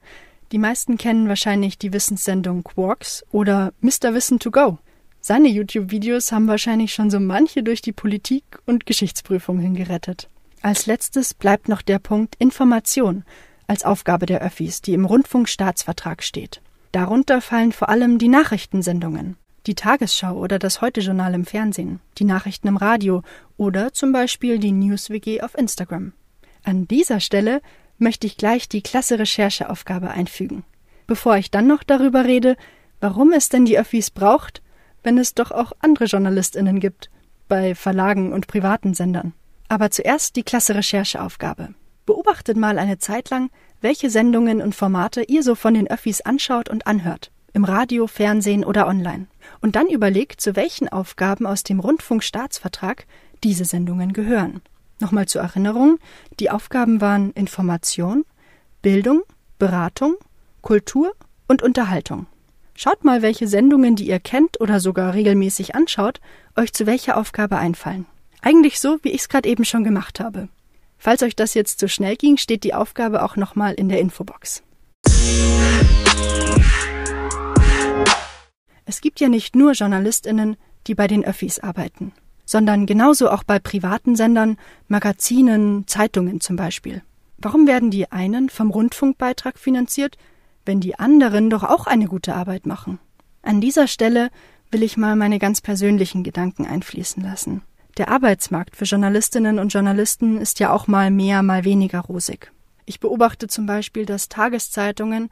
Die 0.52 0.58
meisten 0.58 0.96
kennen 0.96 1.28
wahrscheinlich 1.28 1.78
die 1.78 1.92
Wissenssendung 1.92 2.62
Quarks 2.62 3.24
oder 3.32 3.72
Mr. 3.80 4.14
Wissen 4.14 4.38
to 4.38 4.50
Go. 4.50 4.78
Seine 5.20 5.48
YouTube-Videos 5.48 6.30
haben 6.30 6.46
wahrscheinlich 6.46 6.92
schon 6.92 7.10
so 7.10 7.18
manche 7.18 7.64
durch 7.64 7.82
die 7.82 7.92
Politik 7.92 8.44
und 8.64 8.86
Geschichtsprüfung 8.86 9.58
hingerettet. 9.58 10.28
Als 10.62 10.86
letztes 10.86 11.34
bleibt 11.34 11.68
noch 11.68 11.82
der 11.82 11.98
Punkt 11.98 12.36
Information 12.38 13.24
als 13.66 13.84
Aufgabe 13.84 14.26
der 14.26 14.40
Öffis, 14.40 14.82
die 14.82 14.94
im 14.94 15.04
Rundfunkstaatsvertrag 15.04 16.22
steht. 16.22 16.62
Darunter 16.92 17.40
fallen 17.40 17.72
vor 17.72 17.88
allem 17.88 18.18
die 18.18 18.28
Nachrichtensendungen 18.28 19.36
die 19.66 19.74
Tagesschau 19.74 20.34
oder 20.34 20.58
das 20.58 20.80
Heute-Journal 20.80 21.34
im 21.34 21.44
Fernsehen, 21.44 22.00
die 22.18 22.24
Nachrichten 22.24 22.68
im 22.68 22.76
Radio 22.76 23.22
oder 23.56 23.92
zum 23.92 24.12
Beispiel 24.12 24.58
die 24.58 24.72
News-WG 24.72 25.42
auf 25.42 25.56
Instagram. 25.56 26.12
An 26.62 26.86
dieser 26.86 27.20
Stelle 27.20 27.60
möchte 27.98 28.26
ich 28.26 28.36
gleich 28.36 28.68
die 28.68 28.82
klasse 28.82 29.18
Rechercheaufgabe 29.18 30.10
einfügen. 30.10 30.64
Bevor 31.06 31.36
ich 31.36 31.50
dann 31.50 31.66
noch 31.66 31.82
darüber 31.82 32.24
rede, 32.24 32.56
warum 33.00 33.32
es 33.32 33.48
denn 33.48 33.64
die 33.64 33.78
Öffis 33.78 34.10
braucht, 34.10 34.62
wenn 35.02 35.18
es 35.18 35.34
doch 35.34 35.50
auch 35.50 35.72
andere 35.80 36.06
JournalistInnen 36.06 36.80
gibt, 36.80 37.10
bei 37.48 37.74
Verlagen 37.74 38.32
und 38.32 38.48
privaten 38.48 38.94
Sendern. 38.94 39.32
Aber 39.68 39.90
zuerst 39.90 40.36
die 40.36 40.42
klasse 40.42 40.74
Rechercheaufgabe. 40.74 41.74
Beobachtet 42.06 42.56
mal 42.56 42.78
eine 42.78 42.98
Zeit 42.98 43.30
lang, 43.30 43.50
welche 43.80 44.10
Sendungen 44.10 44.62
und 44.62 44.74
Formate 44.74 45.22
ihr 45.22 45.42
so 45.42 45.54
von 45.56 45.74
den 45.74 45.88
Öffis 45.90 46.20
anschaut 46.20 46.68
und 46.68 46.86
anhört. 46.86 47.32
Im 47.52 47.64
Radio, 47.64 48.06
Fernsehen 48.06 48.64
oder 48.64 48.86
online. 48.86 49.26
Und 49.60 49.76
dann 49.76 49.88
überlegt, 49.88 50.40
zu 50.40 50.56
welchen 50.56 50.88
Aufgaben 50.88 51.46
aus 51.46 51.64
dem 51.64 51.80
Rundfunkstaatsvertrag 51.80 53.06
diese 53.42 53.64
Sendungen 53.64 54.12
gehören. 54.12 54.60
Nochmal 55.00 55.26
zur 55.26 55.42
Erinnerung, 55.42 55.98
die 56.38 56.50
Aufgaben 56.50 57.00
waren 57.00 57.32
Information, 57.32 58.24
Bildung, 58.82 59.22
Beratung, 59.58 60.14
Kultur 60.62 61.12
und 61.48 61.62
Unterhaltung. 61.62 62.26
Schaut 62.74 63.04
mal, 63.04 63.22
welche 63.22 63.48
Sendungen, 63.48 63.96
die 63.96 64.08
ihr 64.08 64.20
kennt 64.20 64.60
oder 64.60 64.80
sogar 64.80 65.14
regelmäßig 65.14 65.74
anschaut, 65.74 66.20
euch 66.56 66.72
zu 66.72 66.86
welcher 66.86 67.16
Aufgabe 67.16 67.56
einfallen. 67.56 68.06
Eigentlich 68.42 68.80
so, 68.80 68.98
wie 69.02 69.10
ich 69.10 69.22
es 69.22 69.28
gerade 69.28 69.48
eben 69.48 69.64
schon 69.64 69.82
gemacht 69.82 70.20
habe. 70.20 70.48
Falls 70.98 71.22
euch 71.22 71.36
das 71.36 71.54
jetzt 71.54 71.78
zu 71.78 71.88
schnell 71.88 72.16
ging, 72.16 72.36
steht 72.36 72.64
die 72.64 72.74
Aufgabe 72.74 73.22
auch 73.22 73.36
nochmal 73.36 73.74
in 73.74 73.88
der 73.88 74.00
Infobox. 74.00 74.62
Es 78.84 79.00
gibt 79.00 79.20
ja 79.20 79.28
nicht 79.28 79.56
nur 79.56 79.72
JournalistInnen, 79.72 80.56
die 80.86 80.94
bei 80.94 81.08
den 81.08 81.24
Öffis 81.24 81.58
arbeiten, 81.58 82.12
sondern 82.44 82.86
genauso 82.86 83.30
auch 83.30 83.42
bei 83.42 83.58
privaten 83.58 84.14
Sendern, 84.14 84.56
Magazinen, 84.88 85.86
Zeitungen 85.86 86.40
zum 86.40 86.56
Beispiel. 86.56 87.02
Warum 87.38 87.66
werden 87.66 87.90
die 87.90 88.10
einen 88.10 88.48
vom 88.48 88.70
Rundfunkbeitrag 88.70 89.58
finanziert, 89.58 90.16
wenn 90.64 90.80
die 90.80 90.98
anderen 90.98 91.50
doch 91.50 91.64
auch 91.64 91.86
eine 91.86 92.06
gute 92.06 92.34
Arbeit 92.34 92.66
machen? 92.66 92.98
An 93.42 93.60
dieser 93.60 93.88
Stelle 93.88 94.30
will 94.70 94.82
ich 94.82 94.96
mal 94.96 95.16
meine 95.16 95.38
ganz 95.38 95.60
persönlichen 95.60 96.22
Gedanken 96.22 96.66
einfließen 96.66 97.22
lassen. 97.22 97.62
Der 97.96 98.08
Arbeitsmarkt 98.08 98.76
für 98.76 98.84
Journalistinnen 98.84 99.58
und 99.58 99.72
Journalisten 99.72 100.38
ist 100.38 100.60
ja 100.60 100.70
auch 100.70 100.86
mal 100.86 101.10
mehr, 101.10 101.42
mal 101.42 101.64
weniger 101.64 102.00
rosig. 102.00 102.52
Ich 102.84 103.00
beobachte 103.00 103.48
zum 103.48 103.64
Beispiel, 103.64 104.04
dass 104.04 104.28
Tageszeitungen 104.28 105.30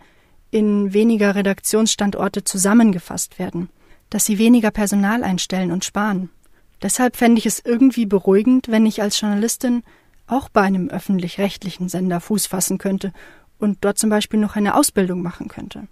in 0.50 0.94
weniger 0.94 1.34
Redaktionsstandorte 1.34 2.42
zusammengefasst 2.42 3.38
werden, 3.38 3.68
dass 4.08 4.24
sie 4.24 4.38
weniger 4.38 4.70
Personal 4.70 5.24
einstellen 5.24 5.72
und 5.72 5.84
sparen. 5.84 6.30
Deshalb 6.80 7.16
fände 7.16 7.38
ich 7.38 7.46
es 7.46 7.60
irgendwie 7.62 8.06
beruhigend, 8.06 8.68
wenn 8.68 8.86
ich 8.86 9.02
als 9.02 9.20
Journalistin 9.20 9.82
auch 10.26 10.48
bei 10.48 10.62
einem 10.62 10.88
öffentlich-rechtlichen 10.88 11.88
Sender 11.90 12.20
Fuß 12.20 12.46
fassen 12.46 12.78
könnte 12.78 13.12
und 13.58 13.78
dort 13.82 13.98
zum 13.98 14.10
Beispiel 14.10 14.40
noch 14.40 14.56
eine 14.56 14.74
Ausbildung 14.74 15.22
machen 15.22 15.48
könnte. 15.48 15.86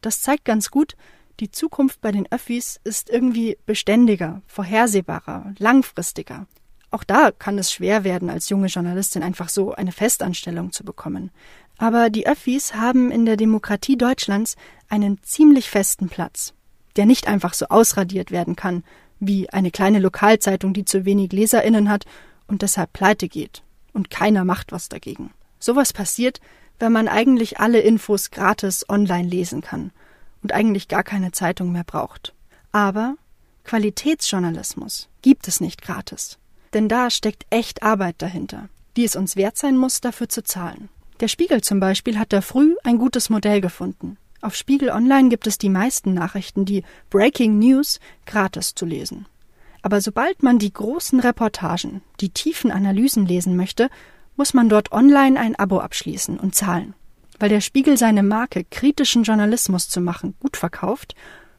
Das 0.00 0.22
zeigt 0.22 0.44
ganz 0.44 0.70
gut, 0.70 0.96
die 1.40 1.50
Zukunft 1.50 2.00
bei 2.00 2.12
den 2.12 2.30
Öffis 2.32 2.80
ist 2.84 3.10
irgendwie 3.10 3.58
beständiger, 3.66 4.40
vorhersehbarer, 4.46 5.54
langfristiger. 5.58 6.46
Auch 6.90 7.04
da 7.04 7.30
kann 7.30 7.58
es 7.58 7.72
schwer 7.72 8.04
werden, 8.04 8.30
als 8.30 8.48
junge 8.48 8.68
Journalistin 8.68 9.22
einfach 9.22 9.50
so 9.50 9.74
eine 9.74 9.92
Festanstellung 9.92 10.72
zu 10.72 10.84
bekommen. 10.84 11.30
Aber 11.76 12.08
die 12.08 12.26
Öffis 12.26 12.74
haben 12.74 13.10
in 13.10 13.26
der 13.26 13.36
Demokratie 13.36 13.98
Deutschlands 13.98 14.56
einen 14.88 15.22
ziemlich 15.22 15.68
festen 15.68 16.08
Platz, 16.08 16.54
der 16.96 17.04
nicht 17.04 17.28
einfach 17.28 17.52
so 17.52 17.66
ausradiert 17.66 18.30
werden 18.30 18.56
kann, 18.56 18.82
wie 19.18 19.50
eine 19.50 19.70
kleine 19.70 19.98
Lokalzeitung, 19.98 20.72
die 20.72 20.84
zu 20.86 21.04
wenig 21.04 21.32
Leserinnen 21.32 21.90
hat 21.90 22.04
und 22.46 22.62
deshalb 22.62 22.94
pleite 22.94 23.28
geht. 23.28 23.62
Und 23.92 24.08
keiner 24.08 24.44
macht 24.44 24.72
was 24.72 24.88
dagegen. 24.88 25.32
Sowas 25.58 25.92
passiert, 25.92 26.40
wenn 26.78 26.92
man 26.92 27.08
eigentlich 27.08 27.58
alle 27.58 27.80
Infos 27.80 28.30
gratis 28.30 28.88
online 28.88 29.28
lesen 29.28 29.60
kann 29.60 29.90
und 30.46 30.52
eigentlich 30.52 30.86
gar 30.86 31.02
keine 31.02 31.32
Zeitung 31.32 31.72
mehr 31.72 31.82
braucht. 31.82 32.32
Aber 32.70 33.16
Qualitätsjournalismus 33.64 35.08
gibt 35.20 35.48
es 35.48 35.60
nicht 35.60 35.82
gratis. 35.82 36.38
Denn 36.72 36.88
da 36.88 37.10
steckt 37.10 37.46
echt 37.50 37.82
Arbeit 37.82 38.22
dahinter, 38.22 38.68
die 38.96 39.02
es 39.02 39.16
uns 39.16 39.34
wert 39.34 39.56
sein 39.56 39.76
muss, 39.76 40.00
dafür 40.00 40.28
zu 40.28 40.44
zahlen. 40.44 40.88
Der 41.18 41.26
Spiegel 41.26 41.62
zum 41.62 41.80
Beispiel 41.80 42.16
hat 42.16 42.32
da 42.32 42.42
früh 42.42 42.76
ein 42.84 42.98
gutes 42.98 43.28
Modell 43.28 43.60
gefunden. 43.60 44.18
Auf 44.40 44.54
Spiegel 44.54 44.90
Online 44.90 45.30
gibt 45.30 45.48
es 45.48 45.58
die 45.58 45.68
meisten 45.68 46.14
Nachrichten, 46.14 46.64
die 46.64 46.84
Breaking 47.10 47.58
News, 47.58 47.98
gratis 48.24 48.76
zu 48.76 48.86
lesen. 48.86 49.26
Aber 49.82 50.00
sobald 50.00 50.44
man 50.44 50.60
die 50.60 50.72
großen 50.72 51.18
Reportagen, 51.18 52.02
die 52.20 52.30
tiefen 52.30 52.70
Analysen 52.70 53.26
lesen 53.26 53.56
möchte, 53.56 53.90
muss 54.36 54.54
man 54.54 54.68
dort 54.68 54.92
online 54.92 55.40
ein 55.40 55.56
Abo 55.56 55.80
abschließen 55.80 56.38
und 56.38 56.54
zahlen. 56.54 56.94
Weil 57.38 57.48
der 57.48 57.60
Spiegel 57.60 57.96
seine 57.96 58.22
Marke, 58.22 58.64
kritischen 58.64 59.22
Journalismus 59.22 59.88
zu 59.88 60.00
machen, 60.00 60.34
gut 60.40 60.56
verkauft, 60.56 61.14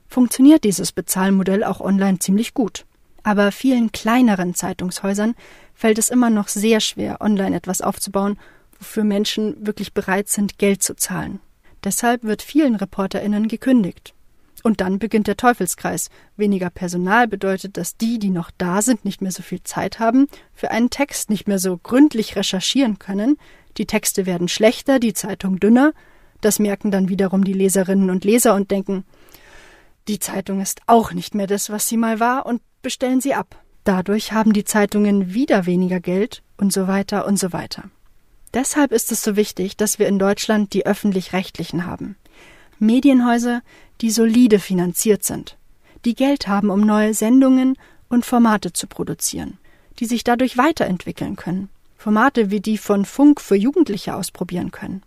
funktioniert 0.08 0.64
dieses 0.64 0.92
Bezahlmodell 0.92 1.64
auch 1.64 1.82
online 1.82 2.20
ziemlich 2.20 2.54
gut. 2.54 2.86
Aber 3.24 3.52
vielen 3.52 3.92
kleineren 3.92 4.56
Zeitungshäusern 4.56 5.36
fällt 5.74 5.98
es 5.98 6.10
immer 6.10 6.30
noch 6.30 6.48
sehr 6.48 6.80
schwer, 6.80 7.22
online 7.22 7.56
etwas 7.56 7.82
aufzubauen, 7.82 8.40
wofür 8.80 9.04
Menschen 9.04 9.66
wirklich 9.66 9.94
bereit 9.94 10.30
sind, 10.30 10.58
Geld 10.58 10.82
zu 10.82 10.96
zahlen. 10.96 11.40
Deshalb 11.84 12.24
wird 12.24 12.42
vielen 12.42 12.76
ReporterInnen 12.76 13.48
gekündigt. 13.48 14.14
Und 14.64 14.82
dann 14.82 14.98
beginnt 14.98 15.28
der 15.28 15.38
Teufelskreis. 15.38 16.10
Weniger 16.36 16.70
Personal 16.70 17.28
bedeutet, 17.28 17.78
dass 17.78 17.96
die, 17.96 18.18
die 18.18 18.32
noch 18.32 18.50
da 18.58 18.82
sind, 18.82 19.06
nicht 19.06 19.22
mehr 19.22 19.32
so 19.32 19.44
viel 19.44 19.62
Zeit 19.64 20.00
haben, 20.00 20.28
für 20.54 20.72
einen 20.72 20.90
Text 20.90 21.30
nicht 21.30 21.48
mehr 21.48 21.60
so 21.60 21.78
gründlich 21.78 22.36
recherchieren 22.36 22.98
können, 22.98 23.38
die 23.78 23.86
Texte 23.86 24.26
werden 24.26 24.48
schlechter, 24.48 25.00
die 25.00 25.14
Zeitung 25.14 25.60
dünner. 25.60 25.94
Das 26.42 26.60
merken 26.60 26.92
dann 26.92 27.10
wiederum 27.10 27.44
die 27.44 27.54
Leserinnen 27.54 28.10
und 28.10 28.26
Leser 28.26 28.56
und 28.56 28.72
denken, 28.72 29.06
die 30.08 30.20
Zeitung 30.20 30.62
ist 30.62 30.82
auch 30.88 31.12
nicht 31.12 31.36
mehr 31.36 31.48
das, 31.48 31.70
was 31.70 31.88
sie 31.88 31.98
mal 31.98 32.20
war, 32.20 32.46
und 32.46 32.62
bestellen 32.82 33.22
sie 33.22 33.34
ab. 33.34 33.62
Dadurch 33.84 34.32
haben 34.32 34.54
die 34.54 34.64
Zeitungen 34.64 35.34
wieder 35.34 35.66
weniger 35.66 36.00
Geld 36.00 36.44
und 36.58 36.72
so 36.72 36.88
weiter 36.88 37.26
und 37.26 37.38
so 37.38 37.54
weiter. 37.54 37.90
Deshalb 38.54 38.92
ist 38.92 39.12
es 39.12 39.22
so 39.22 39.36
wichtig, 39.36 39.76
dass 39.78 40.00
wir 40.00 40.08
in 40.08 40.20
Deutschland 40.20 40.74
die 40.74 40.86
öffentlich-rechtlichen 40.86 41.86
haben. 41.86 42.16
Medienhäuser, 42.80 43.62
die 44.02 44.12
solide 44.12 44.60
finanziert 44.60 45.24
sind, 45.24 45.58
die 46.06 46.16
Geld 46.16 46.48
haben, 46.48 46.70
um 46.70 46.82
neue 46.82 47.14
Sendungen 47.14 47.78
und 48.10 48.26
Formate 48.26 48.72
zu 48.72 48.88
produzieren, 48.88 49.58
die 50.00 50.06
sich 50.06 50.24
dadurch 50.24 50.58
weiterentwickeln 50.58 51.36
können. 51.36 51.70
Formate 52.08 52.52
wie 52.52 52.62
die 52.62 52.78
von 52.78 53.04
Funk 53.04 53.42
für 53.42 53.58
Jugendliche 53.58 54.16
ausprobieren 54.16 54.72
können, 54.72 55.04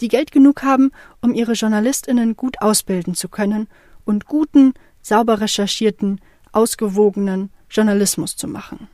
die 0.00 0.08
Geld 0.08 0.32
genug 0.32 0.62
haben, 0.62 0.92
um 1.20 1.34
ihre 1.34 1.52
Journalistinnen 1.52 2.36
gut 2.36 2.62
ausbilden 2.62 3.12
zu 3.12 3.28
können 3.28 3.68
und 4.06 4.24
guten, 4.24 4.72
sauber 5.02 5.42
recherchierten, 5.42 6.22
ausgewogenen 6.52 7.50
Journalismus 7.68 8.36
zu 8.36 8.48
machen. 8.48 8.88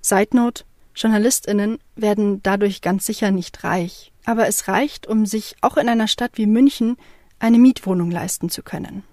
Side 0.00 0.30
Note 0.36 0.64
Journalistinnen 0.96 1.78
werden 1.94 2.42
dadurch 2.42 2.80
ganz 2.80 3.06
sicher 3.06 3.30
nicht 3.30 3.62
reich, 3.62 4.12
aber 4.24 4.48
es 4.48 4.66
reicht, 4.66 5.06
um 5.06 5.26
sich 5.26 5.54
auch 5.60 5.76
in 5.76 5.88
einer 5.88 6.08
Stadt 6.08 6.32
wie 6.34 6.46
München 6.46 6.96
eine 7.38 7.58
Mietwohnung 7.58 8.10
leisten 8.10 8.50
zu 8.50 8.64
können. 8.64 9.04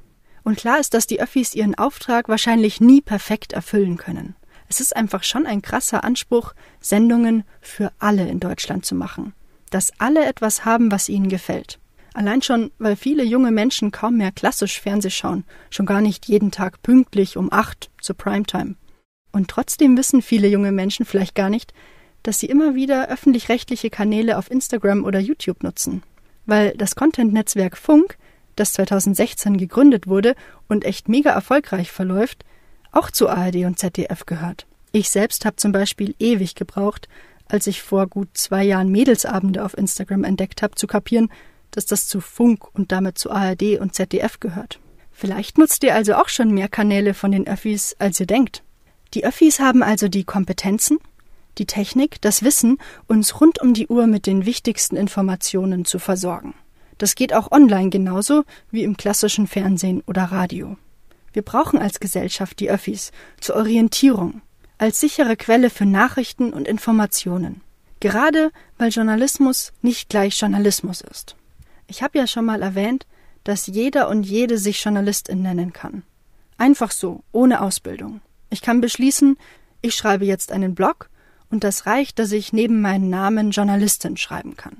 Und 0.43 0.57
klar 0.57 0.79
ist, 0.79 0.95
dass 0.95 1.05
die 1.05 1.21
Öffis 1.21 1.53
ihren 1.53 1.75
Auftrag 1.75 2.27
wahrscheinlich 2.27 2.81
nie 2.81 3.01
perfekt 3.01 3.53
erfüllen 3.53 3.97
können. 3.97 4.35
Es 4.69 4.79
ist 4.79 4.95
einfach 4.95 5.23
schon 5.23 5.45
ein 5.45 5.61
krasser 5.61 6.03
Anspruch, 6.03 6.53
Sendungen 6.79 7.43
für 7.61 7.91
alle 7.99 8.27
in 8.27 8.39
Deutschland 8.39 8.85
zu 8.85 8.95
machen. 8.95 9.33
Dass 9.69 9.91
alle 9.99 10.25
etwas 10.25 10.65
haben, 10.65 10.91
was 10.91 11.09
ihnen 11.09 11.29
gefällt. 11.29 11.79
Allein 12.13 12.41
schon, 12.41 12.71
weil 12.77 12.95
viele 12.95 13.23
junge 13.23 13.51
Menschen 13.51 13.91
kaum 13.91 14.17
mehr 14.17 14.31
klassisch 14.31 14.79
Fernseh 14.79 15.09
schauen, 15.09 15.45
schon 15.71 15.87
gar 15.87 16.01
nicht 16.01 16.27
jeden 16.27 16.51
Tag 16.51 16.83
pünktlich 16.83 17.37
um 17.37 17.51
acht 17.51 17.89
zur 18.01 18.15
Primetime. 18.15 18.75
Und 19.31 19.49
trotzdem 19.49 19.97
wissen 19.97 20.21
viele 20.21 20.47
junge 20.47 20.71
Menschen 20.71 21.05
vielleicht 21.05 21.33
gar 21.33 21.49
nicht, 21.49 21.73
dass 22.21 22.39
sie 22.39 22.45
immer 22.45 22.75
wieder 22.75 23.09
öffentlich-rechtliche 23.09 23.89
Kanäle 23.89 24.37
auf 24.37 24.49
Instagram 24.49 25.03
oder 25.03 25.19
YouTube 25.19 25.63
nutzen. 25.63 26.03
Weil 26.45 26.73
das 26.77 26.95
Content-Netzwerk 26.95 27.77
Funk, 27.77 28.17
das 28.55 28.73
2016 28.73 29.57
gegründet 29.57 30.07
wurde 30.07 30.35
und 30.67 30.85
echt 30.85 31.09
mega 31.09 31.31
erfolgreich 31.31 31.91
verläuft, 31.91 32.45
auch 32.93 33.11
zu 33.11 33.27
ARD 33.27 33.65
und 33.65 33.77
ZDF 33.77 34.25
gehört. 34.25 34.65
Ich 34.93 35.09
selbst 35.09 35.45
habe 35.45 35.57
zum 35.57 35.71
Beispiel 35.71 36.15
ewig 36.19 36.55
gebraucht, 36.55 37.09
als 37.47 37.67
ich 37.67 37.81
vor 37.81 38.07
gut 38.07 38.29
zwei 38.33 38.63
Jahren 38.63 38.89
Mädelsabende 38.89 39.65
auf 39.65 39.77
Instagram 39.77 40.23
entdeckt 40.23 40.61
habe, 40.61 40.75
zu 40.75 40.87
kapieren, 40.87 41.29
dass 41.71 41.85
das 41.85 42.07
zu 42.07 42.21
Funk 42.21 42.73
und 42.73 42.91
damit 42.91 43.17
zu 43.17 43.31
ARD 43.31 43.79
und 43.79 43.95
ZDF 43.95 44.39
gehört. 44.39 44.79
Vielleicht 45.11 45.57
nutzt 45.57 45.83
ihr 45.83 45.95
also 45.95 46.15
auch 46.15 46.29
schon 46.29 46.51
mehr 46.51 46.69
Kanäle 46.69 47.13
von 47.13 47.31
den 47.31 47.47
Öffis, 47.47 47.95
als 47.99 48.19
ihr 48.19 48.27
denkt. 48.27 48.63
Die 49.13 49.25
Öffis 49.25 49.59
haben 49.59 49.83
also 49.83 50.07
die 50.07 50.23
Kompetenzen, 50.23 50.99
die 51.57 51.65
Technik, 51.65 52.21
das 52.21 52.43
Wissen, 52.43 52.77
uns 53.07 53.39
rund 53.39 53.61
um 53.61 53.73
die 53.73 53.87
Uhr 53.87 54.07
mit 54.07 54.25
den 54.25 54.45
wichtigsten 54.45 54.95
Informationen 54.95 55.85
zu 55.85 55.99
versorgen. 55.99 56.55
Das 56.97 57.15
geht 57.15 57.33
auch 57.33 57.51
online 57.51 57.89
genauso 57.89 58.43
wie 58.71 58.83
im 58.83 58.97
klassischen 58.97 59.47
Fernsehen 59.47 60.01
oder 60.07 60.23
Radio. 60.23 60.77
Wir 61.33 61.41
brauchen 61.41 61.79
als 61.79 61.99
Gesellschaft 61.99 62.59
die 62.59 62.69
Öffis 62.69 63.11
zur 63.41 63.55
Orientierung, 63.57 64.41
als 64.77 64.99
sichere 64.99 65.35
Quelle 65.35 65.69
für 65.69 65.85
Nachrichten 65.85 66.53
und 66.53 66.67
Informationen. 66.67 67.61
Gerade 67.99 68.51
weil 68.77 68.89
Journalismus 68.89 69.73
nicht 69.81 70.09
gleich 70.09 70.39
Journalismus 70.39 71.01
ist. 71.01 71.35
Ich 71.87 72.03
habe 72.03 72.17
ja 72.17 72.27
schon 72.27 72.45
mal 72.45 72.61
erwähnt, 72.61 73.05
dass 73.43 73.67
jeder 73.67 74.09
und 74.09 74.23
jede 74.23 74.57
sich 74.57 74.83
Journalistin 74.83 75.41
nennen 75.41 75.73
kann. 75.73 76.03
Einfach 76.57 76.91
so, 76.91 77.23
ohne 77.31 77.61
Ausbildung. 77.61 78.21
Ich 78.49 78.61
kann 78.61 78.81
beschließen, 78.81 79.37
ich 79.81 79.95
schreibe 79.95 80.25
jetzt 80.25 80.51
einen 80.51 80.75
Blog 80.75 81.09
Und 81.49 81.63
das 81.63 81.85
reicht, 81.85 82.17
dass 82.17 82.31
ich 82.31 82.51
neben 82.51 82.81
meinem 82.81 83.11
Namen 83.11 83.51
Journalistin 83.51 84.17
schreiben 84.17 84.57
kann. 84.57 84.77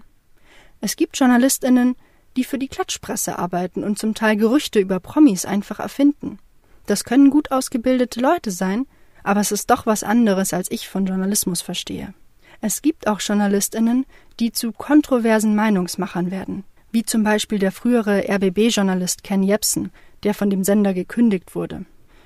Es 0.82 0.96
gibt 0.96 1.20
Journalistinnen, 1.20 1.96
die 2.36 2.44
für 2.44 2.58
die 2.58 2.68
Klatschpresse 2.68 3.38
arbeiten 3.38 3.84
und 3.84 4.00
zum 4.00 4.14
Teil 4.16 4.36
Gerüchte 4.36 4.80
über 4.80 5.00
Promis 5.00 5.46
einfach 5.46 5.80
erfinden. 5.80 6.40
Das 6.86 7.04
können 7.04 7.30
gut 7.30 7.52
ausgebildete 7.52 8.20
Leute 8.20 8.52
sein, 8.52 8.86
aber 9.24 9.40
es 9.40 9.52
ist 9.52 9.70
doch 9.70 9.86
was 9.86 10.04
anderes, 10.04 10.54
als 10.54 10.70
ich 10.70 10.90
von 10.90 11.06
Journalismus 11.06 11.62
verstehe. 11.62 12.14
Es 12.62 12.82
gibt 12.82 13.08
auch 13.08 13.20
Journalistinnen, 13.20 14.06
die 14.40 14.52
zu 14.52 14.72
kontroversen 14.72 15.56
Meinungsmachern 15.56 16.32
werden, 16.32 16.64
wie 16.92 17.04
zum 17.04 17.24
Beispiel 17.24 17.60
der 17.60 17.72
frühere 17.72 18.26
RBB-Journalist 18.30 19.24
Ken 19.24 19.44
Jepsen, 19.44 19.92
der 20.24 20.34
von 20.34 20.50
dem 20.50 20.64
Sender 20.64 20.94
gekündigt 20.94 21.56
wurde. 21.56 21.86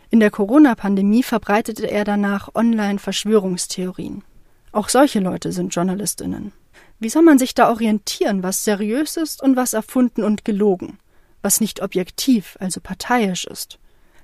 In 0.10 0.20
der 0.20 0.32
Corona-Pandemie 0.32 1.24
verbreitete 1.24 1.90
er 1.90 2.06
danach 2.06 2.56
Online-Verschwörungstheorien. 2.56 4.24
Auch 4.72 4.90
solche 4.90 5.20
Leute 5.20 5.52
sind 5.52 5.74
Journalistinnen. 5.74 6.54
Wie 7.00 7.10
soll 7.10 7.22
man 7.22 7.38
sich 7.38 7.54
da 7.54 7.70
orientieren, 7.70 8.42
was 8.42 8.64
seriös 8.64 9.18
ist 9.18 9.44
und 9.44 9.56
was 9.56 9.74
erfunden 9.74 10.24
und 10.24 10.46
gelogen, 10.46 10.98
was 11.42 11.62
nicht 11.62 11.82
objektiv, 11.82 12.58
also 12.60 12.82
parteiisch 12.82 13.46
ist? 13.46 13.78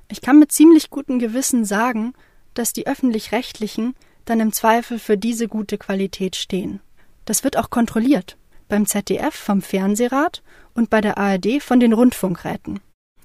Ich 0.09 0.21
kann 0.21 0.39
mit 0.39 0.51
ziemlich 0.51 0.89
gutem 0.89 1.19
Gewissen 1.19 1.65
sagen, 1.65 2.13
dass 2.53 2.73
die 2.73 2.87
öffentlich-rechtlichen 2.87 3.95
dann 4.25 4.39
im 4.39 4.51
Zweifel 4.51 4.99
für 4.99 5.17
diese 5.17 5.47
gute 5.47 5.77
Qualität 5.77 6.35
stehen. 6.35 6.79
Das 7.25 7.43
wird 7.43 7.57
auch 7.57 7.69
kontrolliert. 7.69 8.37
Beim 8.69 8.85
ZDF 8.85 9.35
vom 9.35 9.61
Fernsehrat 9.61 10.41
und 10.73 10.89
bei 10.89 11.01
der 11.01 11.17
ARD 11.17 11.61
von 11.61 11.79
den 11.79 11.93
Rundfunkräten. 11.93 12.79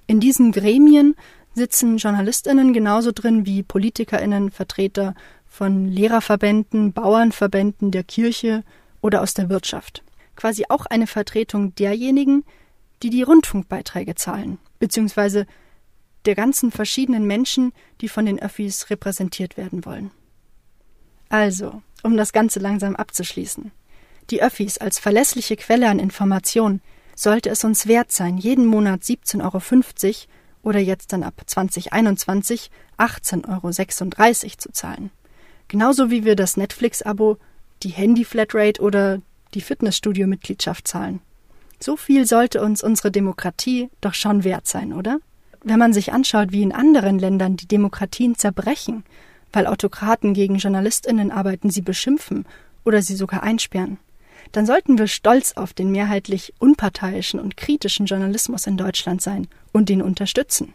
In 0.06 0.20
diesen 0.20 0.52
Gremien 0.52 1.14
sitzen 1.54 1.96
JournalistInnen 1.96 2.72
genauso 2.72 3.12
drin 3.12 3.46
wie 3.46 3.62
PolitikerInnen, 3.62 4.50
Vertreter 4.50 5.14
von 5.46 5.86
Lehrerverbänden, 5.88 6.92
Bauernverbänden, 6.92 7.90
der 7.90 8.04
Kirche 8.04 8.62
oder 9.00 9.22
aus 9.22 9.34
der 9.34 9.48
Wirtschaft. 9.48 10.02
Quasi 10.36 10.64
auch 10.68 10.86
eine 10.86 11.06
Vertretung 11.06 11.74
derjenigen, 11.74 12.44
die 13.02 13.10
die 13.10 13.22
Rundfunkbeiträge 13.22 14.14
zahlen, 14.14 14.58
beziehungsweise 14.78 15.46
der 16.24 16.34
ganzen 16.34 16.70
verschiedenen 16.70 17.26
Menschen, 17.26 17.72
die 18.00 18.08
von 18.08 18.26
den 18.26 18.40
Öffis 18.40 18.90
repräsentiert 18.90 19.56
werden 19.56 19.84
wollen. 19.84 20.10
Also, 21.28 21.82
um 22.02 22.16
das 22.16 22.32
Ganze 22.32 22.58
langsam 22.58 22.96
abzuschließen. 22.96 23.70
Die 24.30 24.42
Öffis 24.42 24.78
als 24.78 24.98
verlässliche 24.98 25.56
Quelle 25.56 25.88
an 25.88 25.98
Information 25.98 26.80
sollte 27.14 27.50
es 27.50 27.64
uns 27.64 27.86
wert 27.86 28.12
sein, 28.12 28.36
jeden 28.36 28.66
Monat 28.66 29.02
17,50 29.02 29.42
Euro 29.42 30.14
oder 30.62 30.80
jetzt 30.80 31.12
dann 31.12 31.22
ab 31.22 31.40
2021 31.46 32.70
18,36 32.98 33.48
Euro 33.48 34.56
zu 34.58 34.72
zahlen. 34.72 35.10
Genauso 35.68 36.10
wie 36.10 36.24
wir 36.24 36.36
das 36.36 36.56
Netflix-Abo, 36.56 37.38
die 37.82 37.90
Handy-Flatrate 37.90 38.80
oder 38.80 39.20
die 39.54 39.60
Fitnessstudio-Mitgliedschaft 39.60 40.86
zahlen. 40.86 41.20
So 41.80 41.96
viel 41.96 42.26
sollte 42.26 42.60
uns 42.60 42.82
unsere 42.82 43.10
Demokratie 43.10 43.88
doch 44.00 44.14
schon 44.14 44.44
wert 44.44 44.66
sein, 44.66 44.92
oder? 44.92 45.20
Wenn 45.62 45.78
man 45.78 45.92
sich 45.92 46.12
anschaut, 46.12 46.52
wie 46.52 46.62
in 46.62 46.72
anderen 46.72 47.18
Ländern 47.18 47.56
die 47.56 47.68
Demokratien 47.68 48.36
zerbrechen, 48.36 49.04
weil 49.52 49.66
Autokraten 49.66 50.34
gegen 50.34 50.56
Journalistinnen 50.56 51.30
arbeiten, 51.30 51.70
sie 51.70 51.82
beschimpfen 51.82 52.46
oder 52.84 53.02
sie 53.02 53.16
sogar 53.16 53.42
einsperren, 53.42 53.98
dann 54.52 54.66
sollten 54.66 54.98
wir 54.98 55.06
stolz 55.06 55.52
auf 55.52 55.74
den 55.74 55.90
mehrheitlich 55.90 56.54
unparteiischen 56.58 57.38
und 57.38 57.56
kritischen 57.56 58.06
Journalismus 58.06 58.66
in 58.66 58.76
Deutschland 58.76 59.20
sein 59.20 59.48
und 59.72 59.90
ihn 59.90 60.02
unterstützen. 60.02 60.74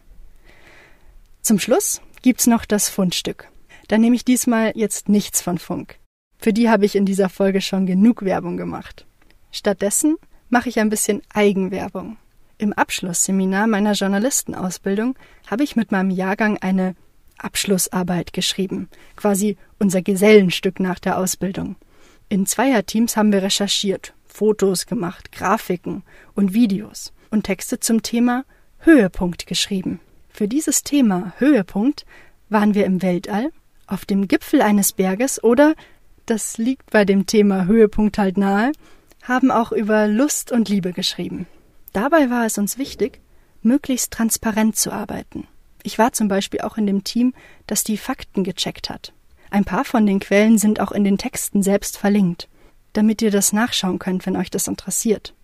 Zum 1.42 1.58
Schluss 1.58 2.00
gibt's 2.22 2.46
noch 2.46 2.64
das 2.64 2.88
Fundstück. 2.88 3.48
Da 3.88 3.98
nehme 3.98 4.16
ich 4.16 4.24
diesmal 4.24 4.72
jetzt 4.74 5.08
nichts 5.08 5.42
von 5.42 5.58
Funk. 5.58 5.98
Für 6.44 6.52
die 6.52 6.68
habe 6.68 6.84
ich 6.84 6.94
in 6.94 7.06
dieser 7.06 7.30
Folge 7.30 7.62
schon 7.62 7.86
genug 7.86 8.20
Werbung 8.20 8.58
gemacht. 8.58 9.06
Stattdessen 9.50 10.16
mache 10.50 10.68
ich 10.68 10.78
ein 10.78 10.90
bisschen 10.90 11.22
Eigenwerbung. 11.32 12.18
Im 12.58 12.74
Abschlussseminar 12.74 13.66
meiner 13.66 13.92
Journalistenausbildung 13.92 15.16
habe 15.46 15.64
ich 15.64 15.74
mit 15.74 15.90
meinem 15.90 16.10
Jahrgang 16.10 16.58
eine 16.58 16.96
Abschlussarbeit 17.38 18.34
geschrieben, 18.34 18.90
quasi 19.16 19.56
unser 19.78 20.02
Gesellenstück 20.02 20.80
nach 20.80 20.98
der 20.98 21.16
Ausbildung. 21.16 21.76
In 22.28 22.44
Zweierteams 22.44 23.16
haben 23.16 23.32
wir 23.32 23.42
recherchiert, 23.42 24.12
Fotos 24.26 24.84
gemacht, 24.84 25.32
Grafiken 25.32 26.02
und 26.34 26.52
Videos 26.52 27.14
und 27.30 27.44
Texte 27.44 27.80
zum 27.80 28.02
Thema 28.02 28.44
Höhepunkt 28.80 29.46
geschrieben. 29.46 29.98
Für 30.28 30.46
dieses 30.46 30.82
Thema 30.82 31.32
Höhepunkt 31.38 32.04
waren 32.50 32.74
wir 32.74 32.84
im 32.84 33.00
Weltall, 33.00 33.50
auf 33.86 34.04
dem 34.04 34.28
Gipfel 34.28 34.60
eines 34.60 34.92
Berges 34.92 35.42
oder, 35.42 35.74
das 36.26 36.58
liegt 36.58 36.90
bei 36.90 37.04
dem 37.04 37.26
Thema 37.26 37.66
Höhepunkt 37.66 38.18
halt 38.18 38.38
nahe, 38.38 38.72
haben 39.22 39.50
auch 39.50 39.72
über 39.72 40.06
Lust 40.06 40.52
und 40.52 40.68
Liebe 40.68 40.92
geschrieben. 40.92 41.46
Dabei 41.92 42.30
war 42.30 42.44
es 42.44 42.58
uns 42.58 42.78
wichtig, 42.78 43.20
möglichst 43.62 44.12
transparent 44.12 44.76
zu 44.76 44.92
arbeiten. 44.92 45.46
Ich 45.82 45.98
war 45.98 46.12
zum 46.12 46.28
Beispiel 46.28 46.60
auch 46.60 46.76
in 46.76 46.86
dem 46.86 47.04
Team, 47.04 47.34
das 47.66 47.84
die 47.84 47.96
Fakten 47.96 48.44
gecheckt 48.44 48.90
hat. 48.90 49.12
Ein 49.50 49.64
paar 49.64 49.84
von 49.84 50.06
den 50.06 50.20
Quellen 50.20 50.58
sind 50.58 50.80
auch 50.80 50.92
in 50.92 51.04
den 51.04 51.18
Texten 51.18 51.62
selbst 51.62 51.98
verlinkt, 51.98 52.48
damit 52.92 53.22
ihr 53.22 53.30
das 53.30 53.52
nachschauen 53.52 53.98
könnt, 53.98 54.26
wenn 54.26 54.36
euch 54.36 54.50
das 54.50 54.66
interessiert. 54.66 55.34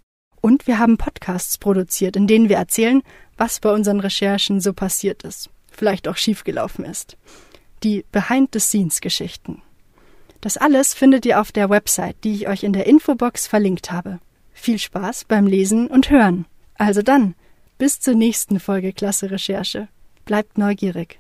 Und 0.41 0.67
wir 0.67 0.79
haben 0.79 0.97
Podcasts 0.97 1.59
produziert, 1.59 2.17
in 2.17 2.27
denen 2.27 2.49
wir 2.49 2.57
erzählen, 2.57 3.03
was 3.37 3.61
bei 3.61 3.71
unseren 3.71 4.01
Recherchen 4.01 4.61
so 4.61 4.73
passiert 4.73 5.23
ist, 5.23 5.51
vielleicht 5.71 6.09
auch 6.09 6.17
schiefgelaufen 6.17 6.85
ist. 6.85 7.17
Die 7.83 8.05
Behind-the-Scenes-Geschichten. 8.11 9.63
Das 10.41 10.57
alles 10.57 10.95
findet 10.95 11.27
ihr 11.27 11.41
auf 11.41 11.53
der 11.53 11.69
Website, 11.69 12.17
die 12.25 12.35
ich 12.35 12.49
euch 12.49 12.63
in 12.63 12.73
der 12.73 12.87
Infobox 12.87 13.47
verlinkt 13.47 13.93
habe. 13.93 14.21
Viel 14.53 14.79
Spaß 14.79 15.25
beim 15.25 15.47
Lesen 15.47 15.87
und 15.87 16.11
Hören. 16.11 16.47
Also 16.75 17.03
dann, 17.03 17.35
bis 17.79 18.01
zur 18.01 18.15
nächsten 18.15 18.61
Folge 18.61 18.93
Klasse 18.93 19.31
Recherche. 19.31 19.89
Bleibt 20.25 20.59
neugierig. 20.59 21.19